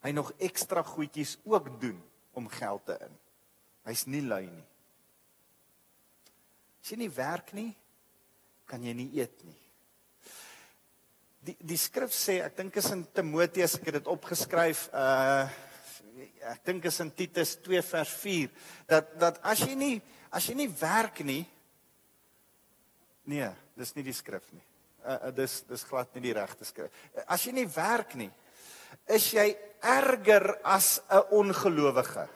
[0.00, 2.02] hy nog ekstra goedjies ook doen
[2.32, 3.18] om geld te in.
[3.84, 4.66] Hy's nie lui nie.
[6.82, 7.76] As jy nie werk nie,
[8.66, 9.61] kan jy nie eet nie.
[11.42, 15.48] Die die skrif sê, ek dink is in Timoteus, ek het dit opgeskryf, uh
[16.52, 18.50] ek dink is in Titus 2 vers 4
[18.90, 19.94] dat dat as jy nie
[20.30, 21.40] as jy nie werk nie
[23.30, 24.62] nee, dis nie die skrif nie.
[25.02, 26.94] Uh, uh dis dis glad nie die regte skrif.
[27.26, 28.30] As jy nie werk nie,
[29.10, 29.48] is jy
[29.82, 32.28] erger as 'n ongelowige.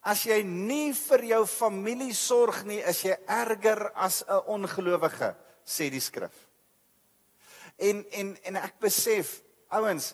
[0.00, 5.34] As jy nie vir jou familie sorg nie, is jy erger as 'n ongelowige,
[5.64, 6.49] sê die skrif.
[7.80, 9.38] En en en ek besef,
[9.72, 10.12] ouens,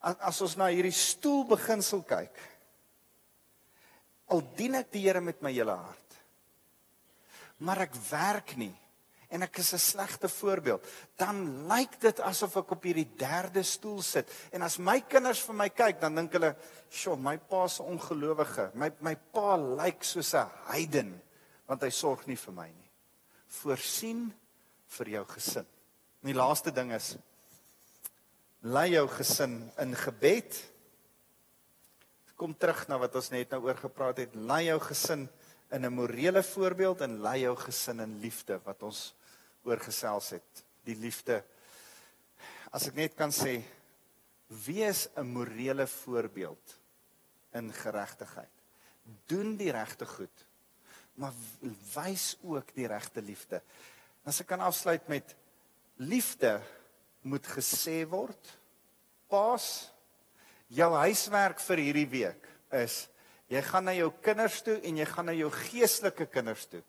[0.00, 2.42] as, as ons na hierdie stoel beginsel kyk,
[4.34, 6.18] al dien ek die Here met my hele hart,
[7.64, 8.74] maar ek werk nie
[9.28, 10.84] en ek is 'n slegte voorbeeld,
[11.16, 14.30] dan lyk dit asof ek op hierdie derde stoel sit.
[14.52, 16.56] En as my kinders vir my kyk, dan dink hulle,
[16.90, 18.70] "Sjoe, my pa's 'n ongelowige.
[18.74, 21.22] My my pa lyk soos 'n heiden
[21.66, 22.90] want hy sorg nie vir my nie."
[23.48, 24.32] Voorsien
[24.86, 25.66] vir jou gesin.
[26.28, 27.14] En die laaste ding is
[28.60, 30.58] lei jou gesin in gebed.
[32.36, 34.36] Kom terug na wat ons net nou oor gepraat het.
[34.36, 35.24] Lei jou gesin
[35.72, 39.14] in 'n morele voorbeeld en lei jou gesin in liefde wat ons
[39.64, 41.42] oor gesels het, die liefde.
[42.72, 43.64] As ek net kan sê,
[44.48, 46.78] wees 'n morele voorbeeld
[47.54, 48.52] in geregtigheid.
[49.26, 50.46] Doen die regte goed,
[51.14, 51.32] maar
[51.94, 53.62] wys ook die regte liefde.
[54.26, 55.34] As ek kan afsluit met
[55.98, 56.60] liefde
[57.26, 58.40] moet gesê word.
[59.28, 59.90] Paas,
[60.72, 63.06] jou huiswerk vir hierdie week is
[63.48, 66.82] jy gaan na jou kinders toe en jy gaan na jou geestelike kinders toe.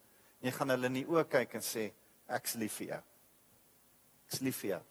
[0.44, 1.90] Jy gaan hulle in die oë kyk en sê
[2.32, 3.02] ek's lief vir jou.
[4.30, 4.82] Ek's lief vir jou.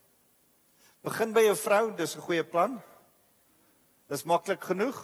[1.09, 2.81] Begin by jou vrou, dis 'n goeie plan.
[4.09, 4.97] Dis maklik genoeg.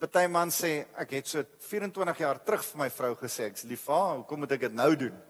[0.00, 3.82] Party man sê ek het so 24 jaar terug vir my vrou gesê ek's lief
[3.84, 5.22] vir haar, hoekom moet ek dit nou doen?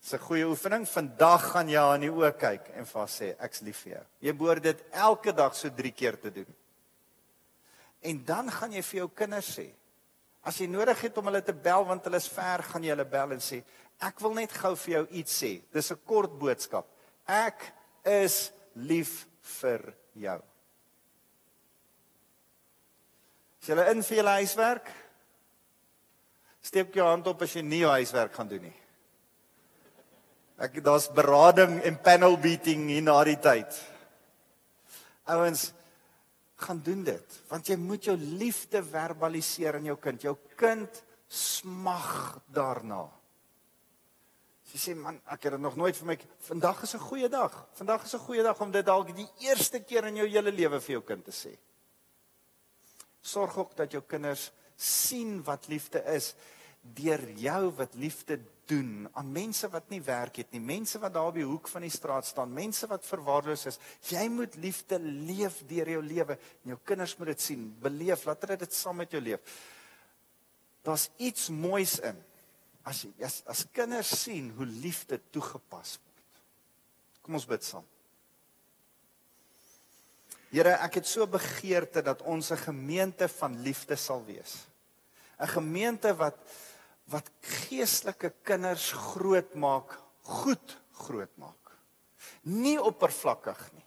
[0.00, 0.88] Dis 'n goeie oefening.
[0.88, 3.92] Vandag gaan jy haar in die oë kyk en vir haar sê ek's lief vir
[3.92, 4.04] jou.
[4.20, 6.56] Jy behoort dit elke dag so 3 keer te doen.
[8.00, 9.72] En dan gaan jy vir jou kinders sê
[10.42, 13.04] As jy nodig het om hulle te bel want hulle is ver, gaan jy hulle
[13.04, 13.62] bel en sê
[14.00, 15.60] Ek wil net gou vir jou iets sê.
[15.72, 16.86] Dis 'n kort boodskap.
[17.26, 17.72] Ek
[18.04, 19.26] is lief
[19.60, 20.42] vir jou.
[23.60, 24.90] As jy in vir jou huiswerk,
[26.62, 28.79] steek jou hand op as jy nie jou huiswerk gaan doen nie.
[30.60, 33.76] Ek daar's berading en panel beating hier na die tyd.
[35.32, 35.70] Ouens
[36.60, 40.26] gaan doen dit want jy moet jou liefde verbaliseer aan jou kind.
[40.28, 41.00] Jou kind
[41.30, 43.06] smag daarna.
[44.70, 47.66] Sy sê man, ek het dit nog nooit vir my vandag is 'n goeie dag.
[47.74, 50.80] Vandag is 'n goeie dag om dit dalk die eerste keer in jou hele lewe
[50.80, 51.56] vir jou kind te sê.
[53.22, 56.34] Sorg ook dat jou kinders sien wat liefde is
[56.82, 58.38] deur jou wat liefde
[58.70, 61.92] doen aan mense wat nie werk het nie, mense wat daar die hoek van die
[61.92, 63.80] straat staan, mense wat verwaarloos is.
[64.08, 68.46] Jy moet liefde leef deur jou lewe en jou kinders moet dit sien, beleef, laat
[68.46, 69.60] hulle dit saam met jou leef.
[70.86, 72.18] Daar's iets moois in
[72.88, 76.40] as as as kinders sien hoe liefde toegepas word.
[77.20, 77.84] Kom ons bid saam.
[80.50, 84.66] Here, ek het so begeerte dat ons 'n gemeente van liefde sal wees.
[85.38, 86.36] 'n Gemeente wat
[87.10, 91.72] wat geestelike kinders grootmaak, goed grootmaak.
[92.46, 93.86] Nie oppervlakkig nie.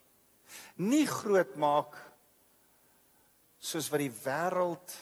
[0.84, 1.96] Nie grootmaak
[3.64, 4.96] soos wat die wêreld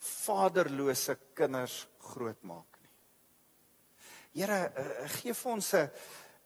[0.00, 2.92] vaderlose kinders grootmaak nie.
[4.40, 5.90] Here, eh, gee vir ons 'n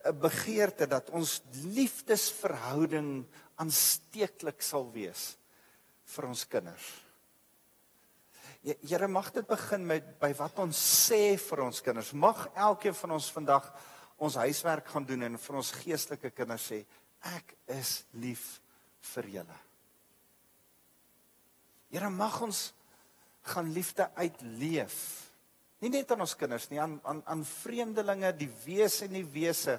[0.04, 3.24] 'n begeerte dat ons liefdesverhouding
[3.56, 5.36] aansteeklik sal wees
[6.04, 7.03] vir ons kinders.
[8.64, 12.14] Here mag dit begin met by wat ons sê vir ons kinders.
[12.16, 13.66] Mag elkeen van ons vandag
[14.24, 16.78] ons huiswerk gaan doen en vir ons geestelike kinders sê
[17.28, 18.44] ek is lief
[19.12, 19.58] vir julle.
[21.92, 22.62] Here mag ons
[23.50, 24.96] gaan liefde uitleef.
[25.84, 29.76] Nie net aan ons kinders nie, aan aan aan vreemdelinge, die wese en die wese.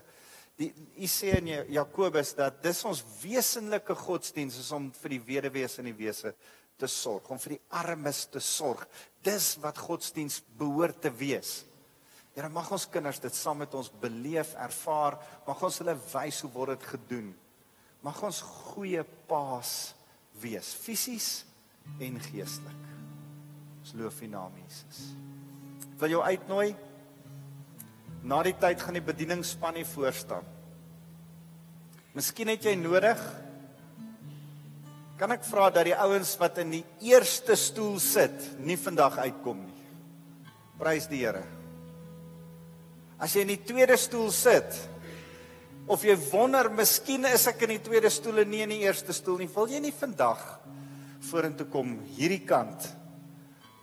[0.62, 0.70] Die
[1.02, 5.90] u sê in Jakobus dat dis ons wesenlike godsdiens is om vir die weduwees en
[5.90, 6.36] die wese
[6.80, 8.84] te sorg, om vir die armes te sorg.
[9.24, 11.64] Dis wat godsdiens behoort te wees.
[12.36, 15.16] Here mag ons kinders dit saam met ons beleef, ervaar,
[15.48, 17.30] mag ons hulle wys hoe word dit gedoen.
[18.04, 18.42] Mag ons
[18.74, 19.94] goeie paas
[20.44, 21.30] wees, fisies
[22.04, 22.92] en geestelik.
[23.86, 25.06] Ons loof U naam Jesus.
[25.94, 26.74] Ek wil jou uitnooi.
[28.26, 30.48] Na die tyd gaan die bedieningsspan hier voor staan.
[32.16, 33.22] Miskien het jy nodig
[35.16, 39.62] Kan ek vra dat die ouens wat in die eerste stoel sit nie vandag uitkom
[39.64, 39.86] nie.
[40.76, 41.46] Prys die Here.
[43.16, 44.76] As jy in die tweede stoel sit
[45.88, 49.16] of jy wonder, miskien is ek in die tweede stoel en nie in die eerste
[49.16, 50.42] stoel nie, wil jy nie vandag
[51.30, 52.90] vorentoe kom hierdie kant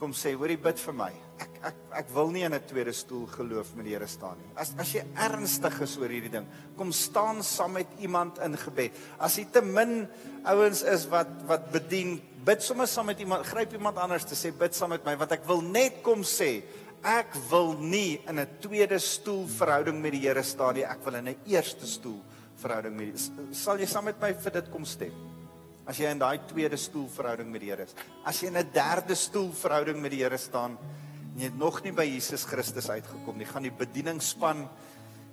[0.02, 1.12] kom sê hoorie bid vir my.
[1.42, 4.50] Ek ek ek wil nie in 'n tweede stoel geloof met die Here staan nie.
[4.56, 8.92] As as jy ernstig is oor hierdie ding, kom staan saam met iemand in gebed.
[9.18, 10.08] As jy te min
[10.44, 14.52] ouens is wat wat bedien, bid sommer saam met iemand, gryp iemand anders te sê
[14.52, 16.62] bid saam met my want ek wil net kom sê
[17.02, 20.84] ek wil nie in 'n tweede stoel verhouding met die Here staan nie.
[20.84, 22.22] Ek wil in 'n eerste stoel
[22.56, 25.12] verhouding met die Sal jy saam met my vir dit kom stem?
[25.86, 27.94] As jy in daai tweede stoel verhouding met die Here is.
[28.24, 30.78] As jy in 'n derde stoel verhouding met die Here staan
[31.36, 34.66] jy het nog nie by Jesus Christus uitgekom nie, gaan die bedieningsspan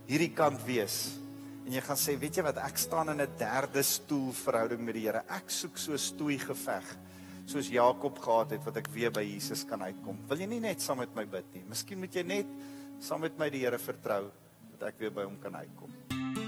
[0.08, 1.18] hierdie kant wees.
[1.66, 4.96] En jy gaan sê, weet jy wat, ek staan in 'n derde stoel verhouding met
[4.96, 5.24] die Here.
[5.30, 6.98] Ek soek so 'n stoei geveg
[7.46, 10.18] soos Jakob gehad het wat ek weer by Jesus kan uitkom.
[10.30, 11.64] Wil jy nie net saam met my bid nie?
[11.70, 12.48] Miskien moet jy net
[13.00, 14.32] saam met my die Here vertrou
[14.78, 16.39] dat ek weer by hom kan uitkom.